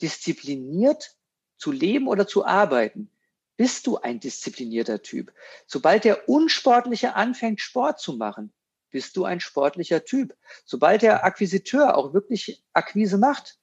diszipliniert 0.00 1.16
zu 1.56 1.72
leben 1.72 2.08
oder 2.08 2.26
zu 2.26 2.44
arbeiten, 2.44 3.10
bist 3.56 3.86
du 3.86 3.98
ein 3.98 4.20
disziplinierter 4.20 5.02
Typ. 5.02 5.32
Sobald 5.66 6.04
der 6.04 6.28
Unsportliche 6.28 7.14
anfängt, 7.16 7.60
Sport 7.60 8.00
zu 8.00 8.16
machen, 8.16 8.52
bist 8.90 9.16
du 9.16 9.24
ein 9.24 9.40
sportlicher 9.40 10.04
Typ. 10.04 10.36
Sobald 10.64 11.02
der 11.02 11.24
Akquisiteur 11.24 11.96
auch 11.96 12.14
wirklich 12.14 12.64
Akquise 12.72 13.18
macht, 13.18 13.58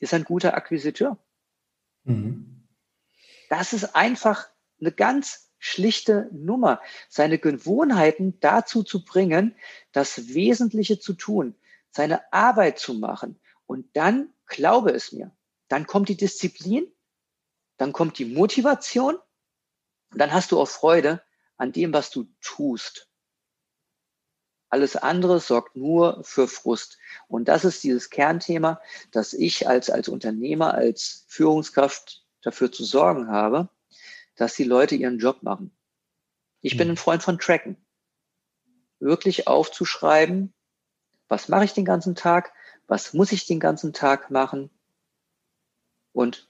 ist 0.00 0.12
ein 0.12 0.24
guter 0.24 0.54
Akquisiteur. 0.54 1.18
Mhm. 2.04 2.68
Das 3.48 3.72
ist 3.72 3.94
einfach 3.94 4.48
eine 4.80 4.92
ganz 4.92 5.45
schlichte 5.58 6.28
Nummer, 6.32 6.80
seine 7.08 7.38
Gewohnheiten 7.38 8.38
dazu 8.40 8.82
zu 8.82 9.04
bringen, 9.04 9.56
das 9.92 10.28
Wesentliche 10.34 10.98
zu 10.98 11.14
tun, 11.14 11.54
seine 11.90 12.32
Arbeit 12.32 12.78
zu 12.78 12.94
machen. 12.94 13.40
Und 13.66 13.96
dann, 13.96 14.32
glaube 14.46 14.90
es 14.90 15.12
mir, 15.12 15.32
dann 15.68 15.86
kommt 15.86 16.08
die 16.08 16.16
Disziplin, 16.16 16.86
dann 17.78 17.92
kommt 17.92 18.18
die 18.18 18.24
Motivation, 18.24 19.16
und 20.12 20.20
dann 20.20 20.32
hast 20.32 20.52
du 20.52 20.60
auch 20.60 20.68
Freude 20.68 21.22
an 21.56 21.72
dem, 21.72 21.92
was 21.92 22.10
du 22.10 22.26
tust. 22.40 23.10
Alles 24.68 24.96
andere 24.96 25.40
sorgt 25.40 25.76
nur 25.76 26.22
für 26.24 26.48
Frust. 26.48 26.98
Und 27.28 27.48
das 27.48 27.64
ist 27.64 27.84
dieses 27.84 28.10
Kernthema, 28.10 28.80
dass 29.12 29.32
ich 29.32 29.68
als, 29.68 29.90
als 29.90 30.08
Unternehmer, 30.08 30.74
als 30.74 31.24
Führungskraft 31.28 32.24
dafür 32.42 32.70
zu 32.72 32.84
sorgen 32.84 33.28
habe, 33.28 33.68
dass 34.36 34.54
die 34.54 34.64
Leute 34.64 34.94
ihren 34.94 35.18
Job 35.18 35.42
machen. 35.42 35.76
Ich 36.60 36.76
bin 36.76 36.88
hm. 36.88 36.94
ein 36.94 36.96
Freund 36.96 37.22
von 37.22 37.38
Tracken. 37.38 37.76
Wirklich 38.98 39.46
aufzuschreiben, 39.46 40.54
was 41.28 41.48
mache 41.48 41.64
ich 41.64 41.74
den 41.74 41.84
ganzen 41.84 42.14
Tag, 42.14 42.52
was 42.86 43.12
muss 43.12 43.32
ich 43.32 43.46
den 43.46 43.60
ganzen 43.60 43.92
Tag 43.92 44.30
machen. 44.30 44.70
Und 46.12 46.48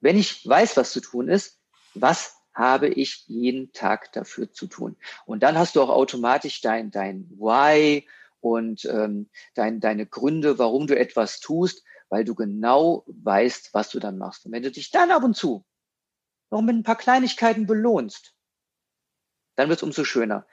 wenn 0.00 0.16
ich 0.16 0.46
weiß, 0.46 0.76
was 0.76 0.92
zu 0.92 1.00
tun 1.00 1.28
ist, 1.28 1.60
was 1.94 2.36
habe 2.54 2.88
ich 2.88 3.24
jeden 3.26 3.72
Tag 3.72 4.12
dafür 4.12 4.50
zu 4.52 4.66
tun. 4.66 4.96
Und 5.26 5.42
dann 5.42 5.58
hast 5.58 5.76
du 5.76 5.82
auch 5.82 5.90
automatisch 5.90 6.60
dein, 6.60 6.90
dein 6.90 7.28
Why 7.30 8.06
und 8.40 8.84
ähm, 8.86 9.28
dein, 9.54 9.80
deine 9.80 10.06
Gründe, 10.06 10.58
warum 10.58 10.86
du 10.86 10.96
etwas 10.96 11.40
tust, 11.40 11.84
weil 12.08 12.24
du 12.24 12.34
genau 12.34 13.04
weißt, 13.08 13.74
was 13.74 13.90
du 13.90 13.98
dann 13.98 14.16
machst. 14.16 14.46
Und 14.46 14.52
wenn 14.52 14.62
du 14.62 14.70
dich 14.70 14.90
dann 14.90 15.10
ab 15.10 15.22
und 15.22 15.36
zu 15.36 15.64
noch 16.50 16.62
mit 16.62 16.76
ein 16.76 16.82
paar 16.82 16.96
Kleinigkeiten 16.96 17.66
belohnst, 17.66 18.34
dann 19.56 19.68
wird 19.68 19.78
es 19.78 19.82
umso 19.82 20.04
schöner. 20.04 20.46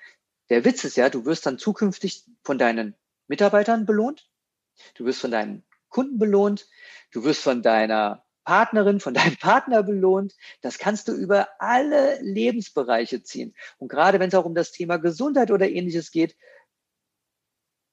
Der 0.49 0.65
Witz 0.65 0.83
ist 0.83 0.97
ja, 0.97 1.09
du 1.09 1.25
wirst 1.25 1.45
dann 1.45 1.57
zukünftig 1.57 2.25
von 2.43 2.57
deinen 2.57 2.95
Mitarbeitern 3.27 3.85
belohnt, 3.85 4.29
du 4.95 5.05
wirst 5.05 5.21
von 5.21 5.31
deinen 5.31 5.63
Kunden 5.89 6.17
belohnt, 6.17 6.67
du 7.11 7.23
wirst 7.23 7.41
von 7.41 7.61
deiner 7.61 8.25
Partnerin, 8.43 8.99
von 8.99 9.13
deinem 9.13 9.37
Partner 9.37 9.83
belohnt. 9.83 10.35
Das 10.61 10.77
kannst 10.77 11.07
du 11.07 11.13
über 11.13 11.49
alle 11.59 12.19
Lebensbereiche 12.21 13.23
ziehen. 13.23 13.55
Und 13.77 13.87
gerade 13.87 14.19
wenn 14.19 14.29
es 14.29 14.35
auch 14.35 14.45
um 14.45 14.55
das 14.55 14.71
Thema 14.71 14.97
Gesundheit 14.97 15.51
oder 15.51 15.69
ähnliches 15.69 16.11
geht, 16.11 16.35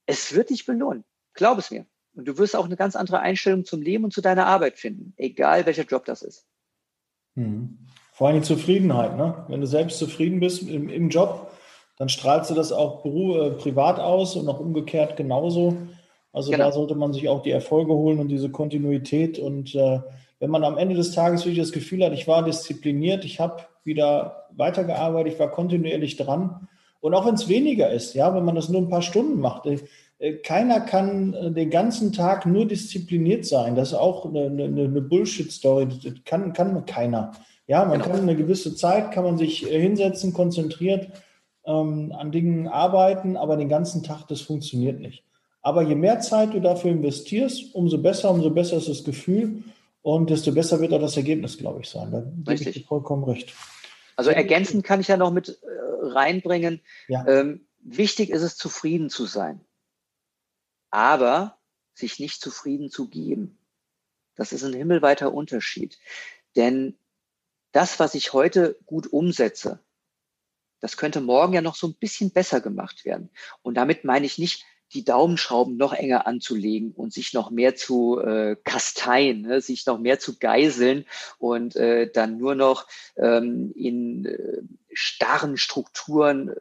es 0.06 0.34
wird 0.34 0.50
dich 0.50 0.66
belohnen. 0.66 1.04
Glaub 1.34 1.58
es 1.58 1.70
mir. 1.70 1.86
Und 2.14 2.26
du 2.26 2.36
wirst 2.38 2.56
auch 2.56 2.64
eine 2.64 2.76
ganz 2.76 2.96
andere 2.96 3.20
Einstellung 3.20 3.64
zum 3.64 3.80
Leben 3.80 4.04
und 4.04 4.12
zu 4.12 4.20
deiner 4.20 4.46
Arbeit 4.46 4.78
finden, 4.78 5.14
egal 5.16 5.66
welcher 5.66 5.84
Job 5.84 6.04
das 6.04 6.22
ist. 6.22 6.46
Mhm. 7.40 7.78
Vor 8.12 8.28
allem 8.28 8.42
Zufriedenheit. 8.42 9.16
Ne? 9.16 9.34
Wenn 9.48 9.60
du 9.60 9.66
selbst 9.66 9.98
zufrieden 9.98 10.40
bist 10.40 10.68
im, 10.68 10.88
im 10.88 11.08
Job, 11.08 11.50
dann 11.96 12.08
strahlst 12.08 12.50
du 12.50 12.54
das 12.54 12.72
auch 12.72 13.04
äh, 13.04 13.50
privat 13.50 13.98
aus 13.98 14.36
und 14.36 14.48
auch 14.48 14.60
umgekehrt 14.60 15.16
genauso. 15.16 15.76
Also 16.32 16.50
genau. 16.50 16.64
da 16.64 16.72
sollte 16.72 16.94
man 16.94 17.12
sich 17.12 17.28
auch 17.28 17.42
die 17.42 17.50
Erfolge 17.50 17.92
holen 17.92 18.18
und 18.18 18.28
diese 18.28 18.50
Kontinuität 18.50 19.38
und 19.38 19.74
äh, 19.74 20.00
wenn 20.38 20.50
man 20.50 20.64
am 20.64 20.78
Ende 20.78 20.94
des 20.94 21.12
Tages 21.12 21.44
wirklich 21.44 21.58
das 21.58 21.72
Gefühl 21.72 22.04
hat, 22.04 22.12
ich 22.12 22.26
war 22.26 22.42
diszipliniert, 22.42 23.24
ich 23.24 23.40
habe 23.40 23.62
wieder 23.84 24.46
weitergearbeitet, 24.56 25.34
ich 25.34 25.38
war 25.38 25.50
kontinuierlich 25.50 26.16
dran. 26.16 26.68
Und 27.00 27.14
auch 27.14 27.26
wenn 27.26 27.34
es 27.34 27.48
weniger 27.48 27.90
ist, 27.90 28.14
ja, 28.14 28.34
wenn 28.34 28.44
man 28.44 28.54
das 28.54 28.68
nur 28.68 28.80
ein 28.80 28.88
paar 28.88 29.02
Stunden 29.02 29.40
macht, 29.40 29.66
äh, 29.66 29.78
keiner 30.42 30.80
kann 30.80 31.32
äh, 31.32 31.50
den 31.50 31.70
ganzen 31.70 32.12
Tag 32.12 32.46
nur 32.46 32.66
diszipliniert 32.66 33.46
sein. 33.46 33.74
Das 33.74 33.88
ist 33.88 33.94
auch 33.94 34.26
eine, 34.26 34.46
eine, 34.46 34.64
eine 34.64 35.00
Bullshit-Story. 35.00 35.88
Das 35.88 36.12
kann, 36.24 36.52
kann 36.52 36.84
keiner. 36.84 37.32
Ja, 37.66 37.84
man 37.84 38.00
genau. 38.00 38.12
kann 38.12 38.22
eine 38.22 38.36
gewisse 38.36 38.74
Zeit, 38.74 39.12
kann 39.12 39.24
man 39.24 39.38
sich 39.38 39.70
äh, 39.70 39.80
hinsetzen, 39.80 40.32
konzentriert 40.32 41.08
ähm, 41.64 42.12
an 42.16 42.32
Dingen 42.32 42.68
arbeiten, 42.68 43.36
aber 43.36 43.56
den 43.56 43.68
ganzen 43.68 44.02
Tag, 44.02 44.26
das 44.28 44.40
funktioniert 44.40 45.00
nicht. 45.00 45.24
Aber 45.62 45.82
je 45.82 45.94
mehr 45.94 46.20
Zeit 46.20 46.54
du 46.54 46.60
dafür 46.60 46.90
investierst, 46.90 47.74
umso 47.74 47.98
besser, 47.98 48.30
umso 48.30 48.50
besser 48.50 48.76
ist 48.76 48.88
das 48.88 49.04
Gefühl. 49.04 49.62
Und 50.02 50.30
desto 50.30 50.52
besser 50.52 50.80
wird 50.80 50.94
auch 50.94 51.00
das 51.00 51.16
Ergebnis, 51.16 51.58
glaube 51.58 51.80
ich, 51.82 51.88
sein. 51.90 52.10
Da 52.10 52.54
gebe 52.54 52.70
ich 52.70 52.86
vollkommen 52.86 53.24
recht. 53.24 53.52
Also 54.16 54.30
ergänzend 54.30 54.84
kann 54.84 55.00
ich 55.00 55.08
ja 55.08 55.16
noch 55.16 55.30
mit 55.30 55.48
äh, 55.48 55.66
reinbringen. 56.02 56.80
Ja. 57.08 57.26
Ähm, 57.26 57.66
wichtig 57.82 58.30
ist 58.30 58.42
es, 58.42 58.56
zufrieden 58.56 59.10
zu 59.10 59.26
sein. 59.26 59.60
Aber 60.90 61.58
sich 61.94 62.18
nicht 62.18 62.40
zufrieden 62.40 62.90
zu 62.90 63.08
geben. 63.08 63.58
Das 64.34 64.52
ist 64.52 64.64
ein 64.64 64.72
himmelweiter 64.72 65.32
Unterschied. 65.32 65.98
Denn 66.56 66.96
das, 67.72 68.00
was 68.00 68.14
ich 68.14 68.32
heute 68.32 68.78
gut 68.86 69.12
umsetze, 69.12 69.80
das 70.80 70.96
könnte 70.96 71.20
morgen 71.20 71.52
ja 71.52 71.60
noch 71.60 71.76
so 71.76 71.88
ein 71.88 71.94
bisschen 71.94 72.30
besser 72.30 72.60
gemacht 72.60 73.04
werden. 73.04 73.30
Und 73.62 73.74
damit 73.74 74.04
meine 74.04 74.26
ich 74.26 74.38
nicht, 74.38 74.64
die 74.92 75.04
Daumenschrauben 75.04 75.76
noch 75.76 75.92
enger 75.92 76.26
anzulegen 76.26 76.92
und 76.92 77.12
sich 77.12 77.32
noch 77.32 77.50
mehr 77.50 77.76
zu 77.76 78.18
äh, 78.18 78.56
kasteien, 78.64 79.42
ne, 79.42 79.60
sich 79.60 79.86
noch 79.86 79.98
mehr 79.98 80.18
zu 80.18 80.38
geiseln 80.38 81.06
und 81.38 81.76
äh, 81.76 82.10
dann 82.10 82.38
nur 82.38 82.56
noch 82.56 82.88
ähm, 83.16 83.72
in 83.76 84.24
äh, 84.26 84.62
starren 84.92 85.56
Strukturen 85.56 86.54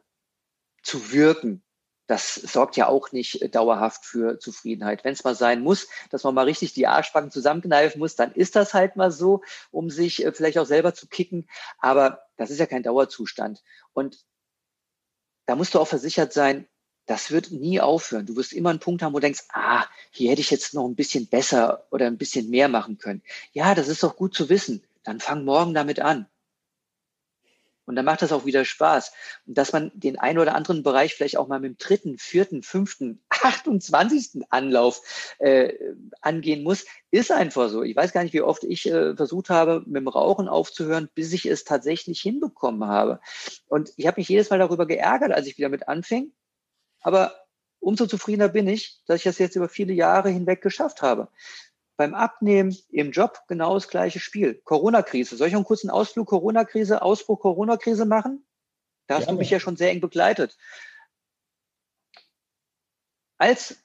zu 0.82 1.12
wirken. 1.12 1.62
Das 2.10 2.34
sorgt 2.34 2.76
ja 2.76 2.88
auch 2.88 3.12
nicht 3.12 3.54
dauerhaft 3.54 4.04
für 4.04 4.40
Zufriedenheit. 4.40 5.04
Wenn 5.04 5.12
es 5.12 5.22
mal 5.22 5.36
sein 5.36 5.60
muss, 5.62 5.86
dass 6.10 6.24
man 6.24 6.34
mal 6.34 6.46
richtig 6.46 6.72
die 6.72 6.88
Arschbacken 6.88 7.30
zusammenkneifen 7.30 8.00
muss, 8.00 8.16
dann 8.16 8.32
ist 8.32 8.56
das 8.56 8.74
halt 8.74 8.96
mal 8.96 9.12
so, 9.12 9.42
um 9.70 9.90
sich 9.90 10.24
äh, 10.24 10.32
vielleicht 10.32 10.58
auch 10.58 10.66
selber 10.66 10.92
zu 10.92 11.06
kicken. 11.06 11.48
Aber 11.78 12.24
das 12.36 12.50
ist 12.50 12.58
ja 12.58 12.66
kein 12.66 12.82
Dauerzustand. 12.82 13.62
Und 13.92 14.26
da 15.46 15.54
musst 15.54 15.72
du 15.74 15.78
auch 15.78 15.86
versichert 15.86 16.32
sein, 16.32 16.66
das 17.06 17.30
wird 17.30 17.52
nie 17.52 17.80
aufhören. 17.80 18.26
Du 18.26 18.34
wirst 18.34 18.54
immer 18.54 18.70
einen 18.70 18.80
Punkt 18.80 19.02
haben, 19.02 19.12
wo 19.12 19.18
du 19.18 19.26
denkst, 19.26 19.44
ah, 19.52 19.84
hier 20.10 20.32
hätte 20.32 20.40
ich 20.40 20.50
jetzt 20.50 20.74
noch 20.74 20.88
ein 20.88 20.96
bisschen 20.96 21.28
besser 21.28 21.86
oder 21.92 22.08
ein 22.08 22.18
bisschen 22.18 22.50
mehr 22.50 22.66
machen 22.66 22.98
können. 22.98 23.22
Ja, 23.52 23.76
das 23.76 23.86
ist 23.86 24.02
doch 24.02 24.16
gut 24.16 24.34
zu 24.34 24.48
wissen. 24.48 24.82
Dann 25.04 25.20
fang 25.20 25.44
morgen 25.44 25.74
damit 25.74 26.00
an. 26.00 26.26
Und 27.90 27.96
dann 27.96 28.04
macht 28.04 28.22
das 28.22 28.30
auch 28.30 28.46
wieder 28.46 28.64
Spaß. 28.64 29.10
Und 29.46 29.58
dass 29.58 29.72
man 29.72 29.90
den 29.94 30.16
einen 30.16 30.38
oder 30.38 30.54
anderen 30.54 30.84
Bereich 30.84 31.12
vielleicht 31.12 31.36
auch 31.36 31.48
mal 31.48 31.58
mit 31.58 31.72
dem 31.72 31.76
dritten, 31.76 32.18
vierten, 32.18 32.62
fünften, 32.62 33.20
achtundzwanzigsten 33.28 34.44
Anlauf 34.48 35.34
äh, 35.40 35.72
angehen 36.20 36.62
muss, 36.62 36.86
ist 37.10 37.32
einfach 37.32 37.68
so. 37.68 37.82
Ich 37.82 37.96
weiß 37.96 38.12
gar 38.12 38.22
nicht, 38.22 38.32
wie 38.32 38.42
oft 38.42 38.62
ich 38.62 38.88
äh, 38.88 39.16
versucht 39.16 39.50
habe, 39.50 39.82
mit 39.86 39.96
dem 39.96 40.06
Rauchen 40.06 40.46
aufzuhören, 40.46 41.08
bis 41.16 41.32
ich 41.32 41.46
es 41.46 41.64
tatsächlich 41.64 42.20
hinbekommen 42.20 42.88
habe. 42.88 43.18
Und 43.66 43.92
ich 43.96 44.06
habe 44.06 44.20
mich 44.20 44.28
jedes 44.28 44.50
Mal 44.50 44.60
darüber 44.60 44.86
geärgert, 44.86 45.32
als 45.32 45.48
ich 45.48 45.58
wieder 45.58 45.68
mit 45.68 45.88
anfing. 45.88 46.32
Aber 47.00 47.34
umso 47.80 48.06
zufriedener 48.06 48.50
bin 48.50 48.68
ich, 48.68 49.00
dass 49.06 49.16
ich 49.16 49.24
das 49.24 49.38
jetzt 49.38 49.56
über 49.56 49.68
viele 49.68 49.94
Jahre 49.94 50.30
hinweg 50.30 50.62
geschafft 50.62 51.02
habe. 51.02 51.26
Beim 52.00 52.14
Abnehmen, 52.14 52.74
im 52.88 53.10
Job 53.10 53.42
genau 53.46 53.74
das 53.74 53.88
gleiche 53.88 54.20
Spiel. 54.20 54.54
Corona-Krise. 54.54 55.36
Soll 55.36 55.48
ich 55.48 55.54
einen 55.54 55.64
kurzen 55.64 55.90
Ausflug 55.90 56.28
Corona-Krise, 56.28 57.02
Ausbruch 57.02 57.40
Corona-Krise 57.40 58.06
machen? 58.06 58.42
Da 59.06 59.16
hast 59.16 59.26
ja, 59.26 59.32
du 59.32 59.36
mich 59.36 59.50
ja 59.50 59.60
schon 59.60 59.76
sehr 59.76 59.90
eng 59.90 60.00
begleitet. 60.00 60.56
Als 63.36 63.84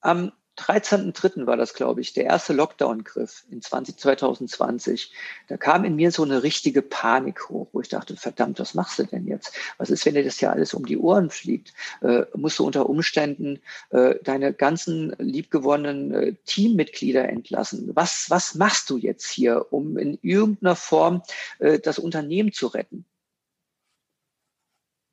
am 0.00 0.30
13.3. 0.56 1.46
war 1.46 1.56
das, 1.56 1.74
glaube 1.74 2.00
ich, 2.00 2.14
der 2.14 2.24
erste 2.24 2.54
Lockdown-Griff 2.54 3.44
in 3.50 3.60
20, 3.60 3.98
2020. 3.98 5.12
Da 5.48 5.56
kam 5.56 5.84
in 5.84 5.96
mir 5.96 6.10
so 6.10 6.22
eine 6.22 6.42
richtige 6.42 6.80
Panik 6.80 7.48
hoch, 7.50 7.68
wo 7.72 7.80
ich 7.80 7.88
dachte, 7.88 8.16
verdammt, 8.16 8.58
was 8.58 8.74
machst 8.74 8.98
du 8.98 9.04
denn 9.04 9.26
jetzt? 9.26 9.52
Was 9.76 9.90
ist, 9.90 10.06
wenn 10.06 10.14
dir 10.14 10.24
das 10.24 10.40
ja 10.40 10.50
alles 10.50 10.72
um 10.72 10.86
die 10.86 10.96
Ohren 10.96 11.28
fliegt? 11.28 11.74
Äh, 12.00 12.22
musst 12.34 12.58
du 12.58 12.66
unter 12.66 12.88
Umständen 12.88 13.60
äh, 13.90 14.14
deine 14.24 14.54
ganzen 14.54 15.14
liebgewonnenen 15.18 16.14
äh, 16.14 16.34
Teammitglieder 16.46 17.28
entlassen? 17.28 17.90
Was, 17.94 18.26
was 18.30 18.54
machst 18.54 18.88
du 18.88 18.96
jetzt 18.96 19.30
hier, 19.30 19.72
um 19.72 19.98
in 19.98 20.18
irgendeiner 20.22 20.76
Form 20.76 21.22
äh, 21.58 21.78
das 21.78 21.98
Unternehmen 21.98 22.52
zu 22.52 22.68
retten? 22.68 23.04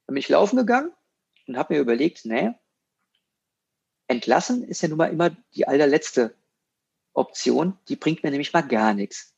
Bin 0.08 0.18
ich 0.18 0.30
laufen 0.30 0.58
gegangen 0.58 0.92
und 1.48 1.58
habe 1.58 1.74
mir 1.74 1.80
überlegt, 1.80 2.24
nee, 2.26 2.54
Entlassen 4.14 4.64
ist 4.64 4.84
ja 4.84 4.90
nun 4.90 5.00
mal 5.00 5.12
immer 5.12 5.32
die 5.56 5.68
allerletzte 5.68 6.36
Option. 7.14 7.80
Die 7.90 7.96
bringt 7.96 8.24
mir 8.24 8.30
nämlich 8.30 8.54
mal 8.54 8.62
gar 8.62 8.94
nichts. 8.94 9.34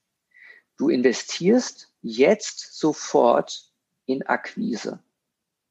Du 0.76 0.90
investierst 0.90 1.94
jetzt 2.02 2.78
sofort 2.78 3.72
in 4.06 4.24
Akquise 4.24 5.00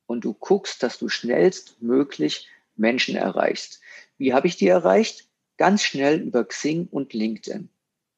und 0.07 0.25
du 0.25 0.33
guckst, 0.33 0.83
dass 0.83 0.99
du 0.99 1.11
schnellstmöglich 1.11 2.49
Menschen 2.77 3.14
erreichst. 3.14 3.81
Wie 4.17 4.33
habe 4.33 4.47
ich 4.47 4.57
die 4.57 4.69
erreicht? 4.69 5.29
Ganz 5.59 5.83
schnell 5.83 6.23
über 6.23 6.45
Xing 6.47 6.88
und 6.90 7.12
LinkedIn. 7.12 7.69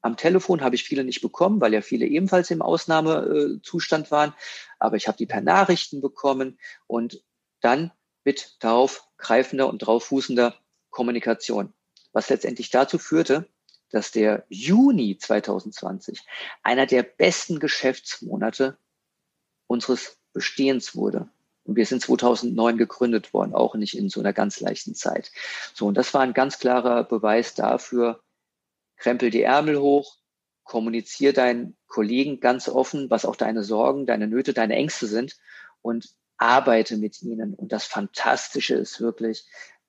Am 0.02 0.16
Telefon 0.16 0.60
habe 0.60 0.76
ich 0.76 0.84
viele 0.84 1.02
nicht 1.02 1.20
bekommen, 1.20 1.60
weil 1.60 1.74
ja 1.74 1.82
viele 1.82 2.06
ebenfalls 2.06 2.52
im 2.52 2.62
Ausnahmezustand 2.62 4.12
waren. 4.12 4.32
Aber 4.78 4.94
ich 4.94 5.08
habe 5.08 5.18
die 5.18 5.26
per 5.26 5.40
Nachrichten 5.40 6.00
bekommen 6.00 6.60
und 6.86 7.24
dann 7.60 7.90
mit 8.22 8.56
darauf 8.60 9.08
greifender 9.16 9.68
und 9.68 9.78
drauf 9.78 10.04
fußender 10.04 10.54
Kommunikation, 10.96 11.74
was 12.14 12.30
letztendlich 12.30 12.70
dazu 12.70 12.96
führte, 12.96 13.46
dass 13.90 14.12
der 14.12 14.46
Juni 14.48 15.18
2020 15.18 16.22
einer 16.62 16.86
der 16.86 17.02
besten 17.02 17.60
Geschäftsmonate 17.60 18.78
unseres 19.66 20.16
Bestehens 20.32 20.96
wurde. 20.96 21.28
Und 21.64 21.76
wir 21.76 21.84
sind 21.84 22.00
2009 22.00 22.78
gegründet 22.78 23.34
worden, 23.34 23.54
auch 23.54 23.74
nicht 23.74 23.94
in 23.94 24.08
so 24.08 24.20
einer 24.20 24.32
ganz 24.32 24.58
leichten 24.60 24.94
Zeit. 24.94 25.32
So, 25.74 25.86
und 25.86 25.98
das 25.98 26.14
war 26.14 26.22
ein 26.22 26.32
ganz 26.32 26.58
klarer 26.58 27.04
Beweis 27.04 27.54
dafür, 27.54 28.22
krempel 28.96 29.28
die 29.28 29.42
Ärmel 29.42 29.78
hoch, 29.78 30.16
kommunizier 30.64 31.34
deinen 31.34 31.76
Kollegen 31.88 32.40
ganz 32.40 32.70
offen, 32.70 33.10
was 33.10 33.26
auch 33.26 33.36
deine 33.36 33.64
Sorgen, 33.64 34.06
deine 34.06 34.28
Nöte, 34.28 34.54
deine 34.54 34.76
Ängste 34.76 35.06
sind 35.06 35.36
und 35.82 36.08
arbeite 36.38 36.96
mit 36.96 37.20
ihnen. 37.20 37.52
Und 37.52 37.72
das 37.72 37.84
Fantastische 37.84 38.76
ist 38.76 38.98
wirklich, 39.02 39.44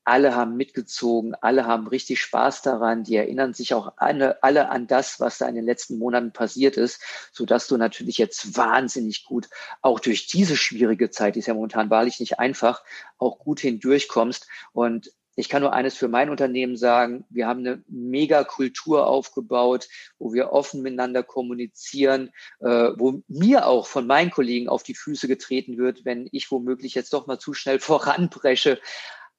alle 0.08 0.36
haben 0.36 0.56
mitgezogen, 0.56 1.36
alle 1.36 1.66
haben 1.66 1.86
richtig 1.88 2.22
Spaß 2.22 2.62
daran, 2.62 3.04
die 3.04 3.18
erinnern 3.18 3.54
sich 3.54 3.74
auch 3.74 3.94
alle, 3.98 4.42
alle 4.42 4.70
an 4.70 4.88
das, 4.88 5.20
was 5.20 5.38
da 5.38 5.48
in 5.48 5.56
den 5.56 5.66
letzten 5.66 5.98
Monaten 5.98 6.32
passiert 6.32 6.78
ist, 6.78 7.02
so 7.34 7.46
dass 7.46 7.68
du 7.68 7.76
natürlich 7.76 8.18
jetzt 8.18 8.56
wahnsinnig 8.56 9.26
gut 9.26 9.50
auch 9.82 10.00
durch 10.00 10.28
diese 10.28 10.56
schwierige 10.56 11.10
Zeit, 11.10 11.36
die 11.36 11.40
ist 11.40 11.48
ja 11.48 11.54
momentan 11.54 11.90
wahrlich 11.90 12.22
nicht 12.22 12.40
einfach, 12.40 12.84
auch 13.18 13.38
gut 13.40 13.60
hindurchkommst. 13.60 14.48
Und 14.72 15.12
ich 15.36 15.50
kann 15.50 15.62
nur 15.62 15.72
eines 15.72 15.96
für 15.96 16.08
mein 16.08 16.32
Unternehmen 16.32 16.78
sagen. 16.78 17.24
Wir 17.30 17.46
haben 17.46 17.60
eine 17.60 17.84
mega 17.88 18.44
Kultur 18.44 19.06
aufgebaut, 19.06 19.88
wo 20.18 20.34
wir 20.34 20.52
offen 20.52 20.82
miteinander 20.82 21.22
kommunizieren, 21.22 22.32
äh, 22.60 22.90
wo 22.96 23.22
mir 23.28 23.68
auch 23.68 23.86
von 23.86 24.08
meinen 24.08 24.32
Kollegen 24.32 24.68
auf 24.68 24.82
die 24.82 24.96
Füße 24.96 25.28
getreten 25.28 25.78
wird, 25.78 26.06
wenn 26.06 26.28
ich 26.32 26.50
womöglich 26.50 26.96
jetzt 26.96 27.14
doch 27.14 27.28
mal 27.28 27.38
zu 27.38 27.54
schnell 27.54 27.80
voranbreche. 27.82 28.80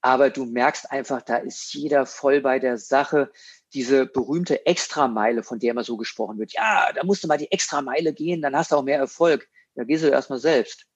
Aber 0.01 0.31
du 0.31 0.45
merkst 0.45 0.91
einfach, 0.91 1.23
da 1.23 1.37
ist 1.39 1.75
jeder 1.75 2.07
voll 2.07 2.41
bei 2.41 2.59
der 2.59 2.79
Sache. 2.79 3.33
Diese 3.75 4.07
berühmte 4.07 4.65
Extrameile, 4.65 5.43
von 5.43 5.59
der 5.59 5.73
immer 5.73 5.85
so 5.85 5.97
gesprochen 5.97 6.39
wird. 6.39 6.53
Ja, 6.53 6.93
da 6.93 7.05
musst 7.05 7.25
du 7.25 7.29
mal 7.29 7.39
die 7.39 7.51
Extrameile 7.51 8.13
gehen, 8.13 8.41
dann 8.41 8.57
hast 8.57 8.73
du 8.73 8.77
auch 8.77 8.85
mehr 8.85 8.99
Erfolg. 8.99 9.49
Ja, 9.75 9.85
gehst 9.85 10.05
du 10.05 10.09
erstmal 10.09 10.39
selbst. 10.39 10.87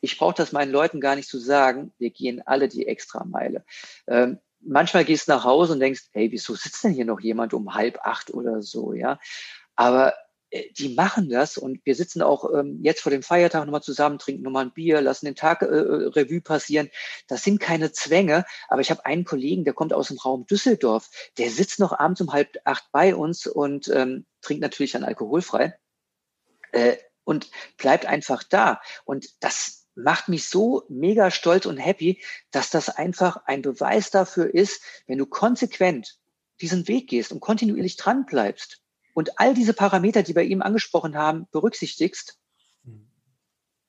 Ich 0.00 0.18
brauche 0.18 0.34
das 0.34 0.52
meinen 0.52 0.70
Leuten 0.70 1.00
gar 1.00 1.16
nicht 1.16 1.28
zu 1.28 1.38
sagen. 1.38 1.92
Wir 1.98 2.10
gehen 2.10 2.42
alle 2.46 2.68
die 2.68 2.86
Extrameile. 2.86 3.64
Ähm, 4.06 4.38
manchmal 4.60 5.04
gehst 5.04 5.28
du 5.28 5.32
nach 5.32 5.44
Hause 5.44 5.72
und 5.72 5.80
denkst, 5.80 6.08
hey, 6.12 6.30
wieso 6.30 6.54
sitzt 6.54 6.84
denn 6.84 6.92
hier 6.92 7.04
noch 7.04 7.20
jemand 7.20 7.54
um 7.54 7.74
halb 7.74 7.98
acht 8.02 8.32
oder 8.32 8.62
so, 8.62 8.92
ja? 8.92 9.18
Aber 9.74 10.14
die 10.52 10.94
machen 10.94 11.28
das 11.28 11.58
und 11.58 11.84
wir 11.84 11.94
sitzen 11.94 12.22
auch 12.22 12.52
ähm, 12.54 12.78
jetzt 12.82 13.00
vor 13.00 13.10
dem 13.10 13.22
Feiertag 13.22 13.64
nochmal 13.64 13.82
zusammen, 13.82 14.18
trinken 14.18 14.42
nochmal 14.42 14.66
ein 14.66 14.72
Bier, 14.72 15.00
lassen 15.00 15.26
den 15.26 15.34
Tag 15.34 15.62
äh, 15.62 15.66
äh, 15.66 16.08
Revue 16.08 16.40
passieren. 16.40 16.88
Das 17.26 17.42
sind 17.42 17.58
keine 17.58 17.92
Zwänge, 17.92 18.44
aber 18.68 18.80
ich 18.80 18.90
habe 18.90 19.04
einen 19.04 19.24
Kollegen, 19.24 19.64
der 19.64 19.74
kommt 19.74 19.92
aus 19.92 20.08
dem 20.08 20.18
Raum 20.18 20.46
Düsseldorf, 20.46 21.10
der 21.38 21.50
sitzt 21.50 21.80
noch 21.80 21.98
abends 21.98 22.20
um 22.20 22.32
halb 22.32 22.56
acht 22.64 22.84
bei 22.92 23.14
uns 23.14 23.46
und 23.46 23.88
ähm, 23.88 24.24
trinkt 24.40 24.62
natürlich 24.62 24.92
dann 24.92 25.04
alkoholfrei 25.04 25.76
äh, 26.72 26.96
und 27.24 27.50
bleibt 27.76 28.06
einfach 28.06 28.44
da. 28.44 28.80
Und 29.04 29.26
das 29.40 29.86
macht 29.96 30.28
mich 30.28 30.48
so 30.48 30.84
mega 30.88 31.30
stolz 31.30 31.66
und 31.66 31.78
happy, 31.78 32.22
dass 32.52 32.70
das 32.70 32.88
einfach 32.88 33.38
ein 33.46 33.62
Beweis 33.62 34.10
dafür 34.10 34.52
ist, 34.52 34.82
wenn 35.06 35.18
du 35.18 35.26
konsequent 35.26 36.18
diesen 36.60 36.86
Weg 36.86 37.08
gehst 37.08 37.32
und 37.32 37.40
kontinuierlich 37.40 37.96
dran 37.96 38.26
bleibst, 38.26 38.82
und 39.16 39.40
all 39.40 39.54
diese 39.54 39.72
Parameter, 39.72 40.22
die 40.22 40.36
wir 40.36 40.42
eben 40.42 40.60
angesprochen 40.60 41.16
haben, 41.16 41.48
berücksichtigst, 41.50 42.38
mhm. 42.82 43.10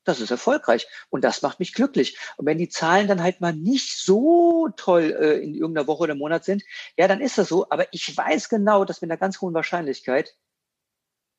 das 0.04 0.22
ist 0.22 0.30
erfolgreich 0.30 0.86
und 1.10 1.22
das 1.22 1.42
macht 1.42 1.60
mich 1.60 1.74
glücklich. 1.74 2.16
Und 2.38 2.46
wenn 2.46 2.56
die 2.56 2.70
Zahlen 2.70 3.08
dann 3.08 3.22
halt 3.22 3.42
mal 3.42 3.52
nicht 3.52 3.98
so 3.98 4.70
toll 4.74 5.14
äh, 5.20 5.38
in 5.44 5.54
irgendeiner 5.54 5.86
Woche 5.86 6.04
oder 6.04 6.14
Monat 6.14 6.46
sind, 6.46 6.62
ja, 6.96 7.08
dann 7.08 7.20
ist 7.20 7.36
das 7.36 7.48
so. 7.48 7.68
Aber 7.68 7.92
ich 7.92 8.16
weiß 8.16 8.48
genau, 8.48 8.86
dass 8.86 9.02
mit 9.02 9.10
einer 9.10 9.18
ganz 9.18 9.38
hohen 9.42 9.52
Wahrscheinlichkeit 9.52 10.34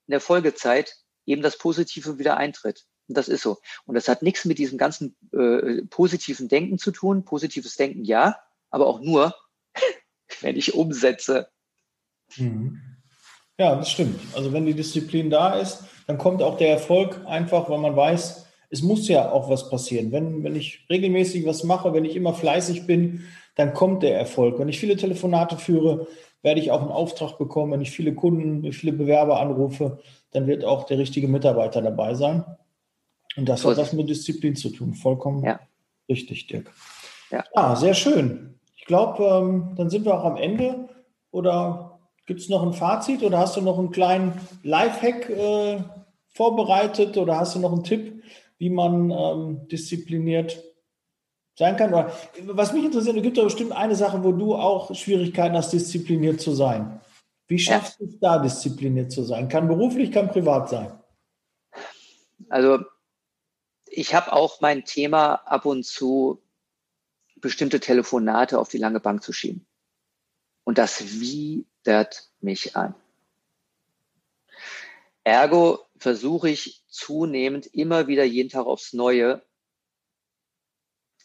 in 0.06 0.12
der 0.12 0.21
Folgezeit 0.21 0.95
eben 1.25 1.41
das 1.41 1.58
Positive 1.58 2.19
wieder 2.19 2.38
eintritt. 2.38 2.86
Und 3.08 3.17
das 3.17 3.28
ist 3.28 3.41
so. 3.41 3.58
Und 3.86 3.95
das 3.95 4.08
hat 4.08 4.21
nichts 4.21 4.45
mit 4.45 4.60
diesem 4.60 4.78
ganzen 4.78 5.17
äh, 5.34 5.84
positiven 5.88 6.47
Denken 6.47 6.78
zu 6.78 6.91
tun. 6.91 7.25
Positives 7.25 7.75
Denken 7.75 8.04
ja, 8.04 8.39
aber 8.69 8.86
auch 8.86 8.99
nur, 8.99 9.34
wenn 10.41 10.56
ich 10.56 10.75
umsetze. 10.75 11.49
Mhm. 12.38 12.98
Ja, 13.60 13.76
das 13.76 13.91
stimmt. 13.91 14.19
Also 14.36 14.54
wenn 14.54 14.65
die 14.65 14.74
Disziplin 14.74 15.30
da 15.30 15.56
ist, 15.56 15.84
dann 16.08 16.17
kommt 16.17 16.41
auch 16.41 16.58
der 16.58 16.69
Erfolg 16.69 17.22
einfach, 17.28 17.69
weil 17.69 17.78
man 17.78 17.95
weiß, 17.95 18.48
es 18.69 18.82
muss 18.82 19.08
ja 19.10 19.32
auch 19.32 19.50
was 19.50 19.69
passieren. 19.69 20.12
Wenn, 20.13 20.43
wenn 20.43 20.56
ich 20.56 20.86
regelmäßig 20.89 21.45
was 21.45 21.65
mache, 21.65 21.93
wenn 21.93 22.06
ich 22.06 22.15
immer 22.15 22.34
fleißig 22.34 22.88
bin, 22.88 23.26
dann 23.56 23.74
kommt 23.74 24.04
der 24.04 24.17
Erfolg. 24.17 24.60
Wenn 24.60 24.69
ich 24.69 24.80
viele 24.80 24.95
Telefonate 24.95 25.58
führe, 25.58 26.08
werde 26.41 26.62
ich 26.62 26.72
auch 26.72 26.82
einen 26.82 26.91
Auftrag 26.91 27.38
bekommen. 27.38 27.74
Wenn 27.74 27.82
ich 27.82 27.91
viele 27.91 28.15
Kunden, 28.15 28.72
viele 28.72 28.93
Bewerber 28.93 29.41
anrufe, 29.41 30.00
dann 30.32 30.48
wird 30.48 30.63
auch 30.63 30.86
der 30.86 30.98
richtige 30.98 31.28
Mitarbeiter 31.28 31.82
dabei 31.82 32.13
sein. 32.13 32.45
Und 33.36 33.50
das 33.50 33.65
hat 33.65 33.76
was 33.76 33.91
mit 33.91 34.10
Disziplin 34.10 34.56
zu 34.56 34.69
tun. 34.69 34.93
Vollkommen 34.93 35.43
ja. 35.43 35.60
richtig, 36.08 36.48
Dirk. 36.48 36.72
Ja. 37.30 37.43
ja, 37.54 37.76
sehr 37.76 37.93
schön. 37.93 38.58
Ich 38.78 38.86
glaube, 38.86 39.24
ähm, 39.26 39.76
dann 39.76 39.89
sind 39.89 40.06
wir 40.06 40.17
auch 40.17 40.24
am 40.24 40.38
Ende. 40.38 40.88
Oder 41.32 41.88
Gibt 42.29 42.41
es 42.41 42.49
noch 42.49 42.61
ein 42.61 42.73
Fazit 42.73 43.23
oder 43.23 43.39
hast 43.39 43.57
du 43.57 43.61
noch 43.61 43.79
einen 43.79 43.89
kleinen 43.89 44.39
Lifehack 44.61 45.31
äh, 45.31 45.83
vorbereitet 46.27 47.17
oder 47.17 47.39
hast 47.39 47.55
du 47.55 47.59
noch 47.59 47.73
einen 47.73 47.83
Tipp, 47.83 48.23
wie 48.59 48.69
man 48.69 49.09
ähm, 49.09 49.67
diszipliniert 49.67 50.63
sein 51.55 51.75
kann? 51.75 51.91
Oder, 51.91 52.15
was 52.43 52.71
mich 52.71 52.85
interessiert, 52.85 53.17
es 53.17 53.23
gibt 53.23 53.39
doch 53.39 53.45
bestimmt 53.45 53.71
eine 53.71 53.95
Sache, 53.95 54.23
wo 54.23 54.31
du 54.31 54.53
auch 54.53 54.93
Schwierigkeiten 54.93 55.55
hast, 55.55 55.73
diszipliniert 55.73 56.39
zu 56.39 56.51
sein. 56.51 57.01
Wie 57.47 57.57
schaffst 57.57 57.99
du 57.99 58.05
es 58.05 58.19
da, 58.19 58.37
diszipliniert 58.37 59.11
zu 59.11 59.23
sein? 59.23 59.49
Kann 59.49 59.67
beruflich, 59.67 60.11
kann 60.11 60.29
privat 60.29 60.69
sein. 60.69 60.91
Also 62.47 62.77
ich 63.87 64.13
habe 64.13 64.33
auch 64.33 64.61
mein 64.61 64.85
Thema 64.85 65.33
ab 65.47 65.65
und 65.65 65.83
zu 65.83 66.43
bestimmte 67.37 67.79
Telefonate 67.79 68.59
auf 68.59 68.69
die 68.69 68.77
lange 68.77 68.99
Bank 68.99 69.23
zu 69.23 69.33
schieben. 69.33 69.65
Und 70.63 70.77
das 70.77 71.19
Wie 71.19 71.65
widert 71.89 72.30
mich 72.39 72.75
an. 72.75 72.93
Ergo 75.23 75.80
versuche 75.97 76.47
ich 76.49 76.84
zunehmend 76.88 77.65
immer 77.65 78.08
wieder 78.08 78.23
jeden 78.23 78.49
Tag 78.49 78.67
aufs 78.67 78.93
Neue 78.93 79.41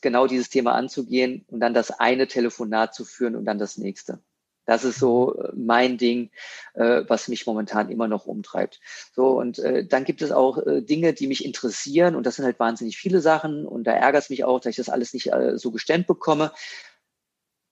genau 0.01 0.27
dieses 0.27 0.49
Thema 0.49 0.73
anzugehen 0.73 1.45
und 1.49 1.61
dann 1.61 1.75
das 1.75 1.91
eine 1.91 2.29
Telefonat 2.29 2.95
zu 2.95 3.05
führen 3.05 3.37
und 3.37 3.45
dann 3.45 3.59
das 3.59 3.77
nächste. 3.77 4.21
Das 4.67 4.85
ist 4.85 4.99
so 4.99 5.35
äh, 5.37 5.53
mein 5.55 5.99
Ding, 5.99 6.31
äh, 6.73 7.03
was 7.09 7.29
mich 7.29 7.47
momentan 7.47 7.91
immer 7.91 8.09
noch 8.09 8.25
umtreibt. 8.25 8.81
So, 9.15 9.39
und 9.39 9.59
äh, 9.59 9.87
dann 9.87 10.05
gibt 10.05 10.23
es 10.23 10.33
auch 10.33 10.59
Dinge, 10.67 11.13
die 11.13 11.27
mich 11.27 11.45
interessieren 11.45 12.15
und 12.17 12.25
das 12.25 12.37
sind 12.37 12.47
halt 12.47 12.59
wahnsinnig 12.59 12.97
viele 12.97 13.21
Sachen 13.21 13.67
und 13.67 13.85
da 13.85 13.93
ärgert 13.93 14.25
es 14.25 14.31
mich 14.31 14.45
auch, 14.45 14.61
dass 14.61 14.71
ich 14.71 14.77
das 14.77 14.89
alles 14.89 15.13
nicht 15.13 15.31
so 15.57 15.71
gestemmt 15.71 16.07
bekomme 16.07 16.53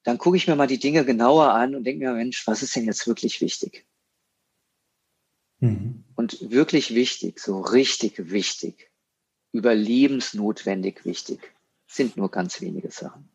dann 0.04 0.18
gucke 0.18 0.36
ich 0.36 0.48
mir 0.48 0.56
mal 0.56 0.66
die 0.66 0.78
Dinge 0.78 1.04
genauer 1.04 1.52
an 1.52 1.74
und 1.74 1.84
denke 1.84 2.04
mir, 2.04 2.12
Mensch, 2.14 2.46
was 2.46 2.62
ist 2.62 2.74
denn 2.74 2.86
jetzt 2.86 3.06
wirklich 3.06 3.40
wichtig? 3.40 3.86
Mhm. 5.60 6.04
Und 6.16 6.50
wirklich 6.50 6.94
wichtig, 6.94 7.38
so 7.38 7.60
richtig 7.60 8.30
wichtig, 8.30 8.90
überlebensnotwendig 9.52 11.04
wichtig, 11.04 11.40
sind 11.86 12.16
nur 12.16 12.30
ganz 12.30 12.60
wenige 12.60 12.90
Sachen. 12.90 13.28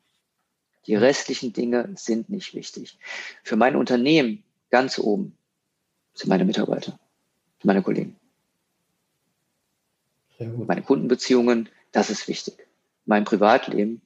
Die 0.88 0.96
mhm. 0.96 1.04
restlichen 1.04 1.54
Dinge 1.54 1.94
sind 1.96 2.30
nicht 2.30 2.54
wichtig. 2.54 2.98
Für 3.44 3.56
mein 3.56 3.76
Unternehmen 3.76 4.44
ganz 4.70 5.00
oben 5.00 5.38
sind 6.14 6.30
meine 6.30 6.46
Mitarbeiter, 6.46 7.00
meine 7.64 7.82
Kollegen. 7.82 8.16
Meine 10.40 10.84
Kundenbeziehungen, 10.84 11.70
das 11.92 12.12
ist 12.12 12.28
wichtig. 12.28 12.68
Mein 13.06 13.24
Privatleben 13.24 14.02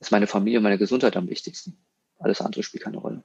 ist 0.00 0.12
meine 0.12 0.26
Familie 0.26 0.58
und 0.58 0.64
meine 0.64 0.78
Gesundheit 0.78 1.16
am 1.16 1.28
wichtigsten. 1.28 1.76
Alles 2.18 2.40
andere 2.40 2.62
spielt 2.62 2.84
keine 2.84 2.98
Rolle. 2.98 3.22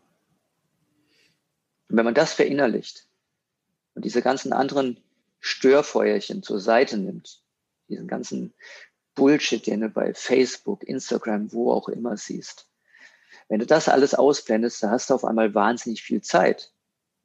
Und 1.90 1.98
wenn 1.98 2.06
man 2.06 2.14
das 2.14 2.34
verinnerlicht 2.34 3.08
und 3.96 4.06
diese 4.06 4.22
ganzen 4.22 4.54
anderen 4.54 5.00
Störfeuerchen 5.40 6.42
zur 6.42 6.60
Seite 6.60 6.98
nimmt, 6.98 7.42
diesen 7.90 8.08
ganzen 8.08 8.54
Bullshit, 9.16 9.66
den 9.66 9.82
du 9.82 9.90
bei 9.90 10.14
Facebook, 10.14 10.84
Instagram, 10.84 11.52
wo 11.54 11.72
auch 11.72 11.90
immer 11.90 12.18
siehst, 12.18 12.68
wenn 13.50 13.60
du 13.60 13.66
das 13.66 13.90
alles 13.90 14.16
ausblendest, 14.16 14.82
da 14.82 14.90
hast 14.90 15.10
du 15.10 15.14
auf 15.14 15.26
einmal 15.26 15.54
wahnsinnig 15.54 16.02
viel 16.02 16.22
Zeit. 16.22 16.72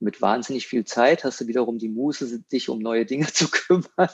Mit 0.00 0.20
wahnsinnig 0.20 0.66
viel 0.66 0.84
Zeit 0.84 1.24
hast 1.24 1.40
du 1.40 1.46
wiederum 1.46 1.78
die 1.78 1.88
Muße, 1.88 2.40
dich 2.52 2.68
um 2.68 2.78
neue 2.80 3.06
Dinge 3.06 3.26
zu 3.32 3.48
kümmern 3.48 4.10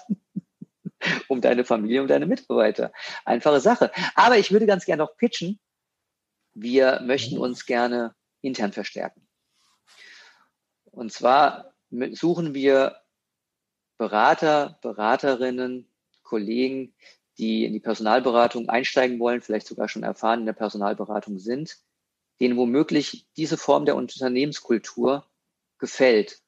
um 1.35 1.41
deine 1.41 1.65
Familie, 1.65 2.01
um 2.01 2.09
deine 2.09 2.27
Mitarbeiter. 2.27 2.93
Einfache 3.25 3.61
Sache. 3.61 3.91
Aber 4.15 4.39
ich 4.39 4.51
würde 4.51 4.67
ganz 4.67 4.87
gerne 4.87 5.03
noch 5.03 5.17
pitchen. 5.17 5.61
Wir 6.55 7.01
möchten 7.05 7.37
uns 7.39 7.67
gerne 7.67 8.15
intern 8.41 8.73
verstärken. 8.73 9.27
Und 10.85 11.13
zwar 11.13 11.75
suchen 12.13 12.55
wir 12.55 12.97
Berater, 13.99 14.79
Beraterinnen, 14.81 15.91
Kollegen, 16.23 16.95
die 17.39 17.65
in 17.65 17.73
die 17.73 17.81
Personalberatung 17.81 18.69
einsteigen 18.69 19.19
wollen, 19.19 19.43
vielleicht 19.43 19.67
sogar 19.67 19.89
schon 19.89 20.03
erfahren 20.03 20.41
in 20.41 20.47
der 20.47 20.53
Personalberatung 20.53 21.39
sind, 21.39 21.79
denen 22.41 22.57
womöglich 22.57 23.27
diese 23.37 23.57
Form 23.57 23.85
der 23.85 23.97
Unternehmenskultur 23.97 25.29
gefällt 25.79 26.41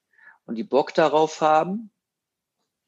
und 0.44 0.55
die 0.55 0.64
Bock 0.64 0.94
darauf 0.94 1.40
haben, 1.40 1.90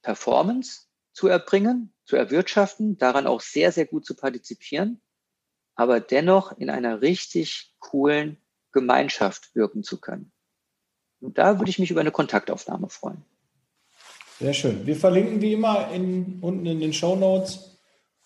Performance, 0.02 0.87
zu 1.18 1.26
erbringen, 1.26 1.92
zu 2.04 2.14
erwirtschaften, 2.14 2.96
daran 2.96 3.26
auch 3.26 3.40
sehr, 3.40 3.72
sehr 3.72 3.86
gut 3.86 4.06
zu 4.06 4.14
partizipieren, 4.14 5.00
aber 5.74 5.98
dennoch 5.98 6.56
in 6.56 6.70
einer 6.70 7.02
richtig 7.02 7.74
coolen 7.80 8.36
Gemeinschaft 8.70 9.52
wirken 9.56 9.82
zu 9.82 10.00
können. 10.00 10.30
Und 11.20 11.36
da 11.36 11.58
würde 11.58 11.70
ich 11.70 11.80
mich 11.80 11.90
über 11.90 12.02
eine 12.02 12.12
Kontaktaufnahme 12.12 12.88
freuen. 12.88 13.24
Sehr 14.38 14.54
schön. 14.54 14.86
Wir 14.86 14.94
verlinken 14.94 15.42
wie 15.42 15.54
immer 15.54 15.90
in, 15.90 16.38
unten 16.40 16.66
in 16.66 16.78
den 16.78 16.92
Show 16.92 17.16
Notes. 17.16 17.80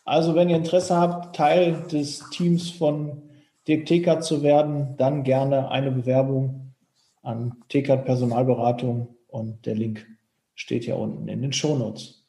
Also 0.04 0.34
wenn 0.34 0.50
ihr 0.50 0.56
Interesse 0.56 0.94
habt, 0.94 1.34
Teil 1.34 1.84
des 1.90 2.28
Teams 2.28 2.72
von 2.72 3.22
Dirk 3.66 3.86
Tekert 3.86 4.22
zu 4.22 4.42
werden, 4.42 4.98
dann 4.98 5.22
gerne 5.22 5.70
eine 5.70 5.92
Bewerbung 5.92 6.74
an 7.22 7.54
Tekert 7.70 8.04
Personalberatung 8.04 9.16
und 9.28 9.64
der 9.64 9.76
Link 9.76 10.06
steht 10.54 10.84
hier 10.84 10.98
unten 10.98 11.26
in 11.28 11.40
den 11.40 11.54
Show 11.54 11.74
Notes. 11.74 12.21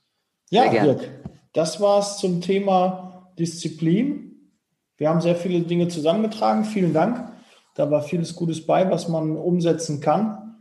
Ja, 0.53 0.69
Dirk, 0.69 1.09
das 1.53 1.81
war's 1.81 2.19
zum 2.19 2.39
Thema 2.39 3.31
Disziplin. 3.39 4.51
Wir 4.97 5.09
haben 5.09 5.19
sehr 5.19 5.35
viele 5.35 5.61
Dinge 5.61 5.87
zusammengetragen. 5.87 6.63
Vielen 6.63 6.93
Dank. 6.93 7.31
Da 7.73 7.89
war 7.89 8.03
vieles 8.03 8.35
Gutes 8.35 8.63
bei, 8.63 8.91
was 8.91 9.07
man 9.07 9.35
umsetzen 9.35 9.99
kann 9.99 10.57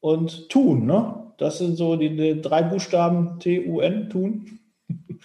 und 0.00 0.48
tun. 0.48 0.86
Ne? 0.86 1.32
Das 1.38 1.58
sind 1.58 1.76
so 1.76 1.94
die, 1.94 2.16
die 2.16 2.42
drei 2.42 2.64
Buchstaben 2.64 3.38
T-U-N, 3.38 4.10
tun. 4.10 4.58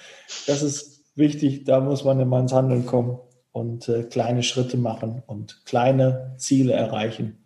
Das 0.47 0.61
ist 0.61 1.03
wichtig. 1.15 1.63
Da 1.63 1.79
muss 1.79 2.03
man 2.03 2.19
immer 2.19 2.39
ins 2.39 2.53
Handeln 2.53 2.85
kommen 2.85 3.19
und 3.51 3.87
äh, 3.89 4.03
kleine 4.03 4.43
Schritte 4.43 4.77
machen 4.77 5.23
und 5.25 5.65
kleine 5.65 6.35
Ziele 6.37 6.73
erreichen. 6.73 7.45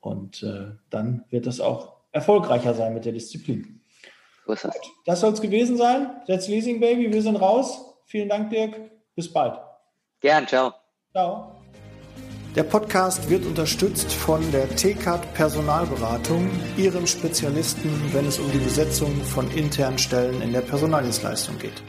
Und 0.00 0.42
äh, 0.42 0.72
dann 0.90 1.24
wird 1.30 1.46
es 1.46 1.60
auch 1.60 1.96
erfolgreicher 2.12 2.74
sein 2.74 2.94
mit 2.94 3.04
der 3.04 3.12
Disziplin. 3.12 3.75
Das 5.04 5.20
soll 5.20 5.32
es 5.32 5.40
gewesen 5.40 5.76
sein. 5.76 6.10
That's 6.26 6.48
Leasing 6.48 6.80
Baby. 6.80 7.12
Wir 7.12 7.22
sind 7.22 7.36
raus. 7.36 7.80
Vielen 8.06 8.28
Dank, 8.28 8.50
Dirk. 8.50 8.74
Bis 9.14 9.32
bald. 9.32 9.58
Gern, 10.20 10.46
ciao. 10.46 10.72
Ciao. 11.12 11.52
Der 12.54 12.62
Podcast 12.62 13.28
wird 13.28 13.44
unterstützt 13.44 14.10
von 14.10 14.40
der 14.50 14.66
TCAT 14.74 15.34
Personalberatung, 15.34 16.48
ihrem 16.78 17.06
Spezialisten, 17.06 17.90
wenn 18.14 18.26
es 18.26 18.38
um 18.38 18.50
die 18.50 18.58
Besetzung 18.58 19.14
von 19.24 19.50
internen 19.50 19.98
Stellen 19.98 20.40
in 20.40 20.54
der 20.54 20.62
Personaldienstleistung 20.62 21.58
geht. 21.58 21.82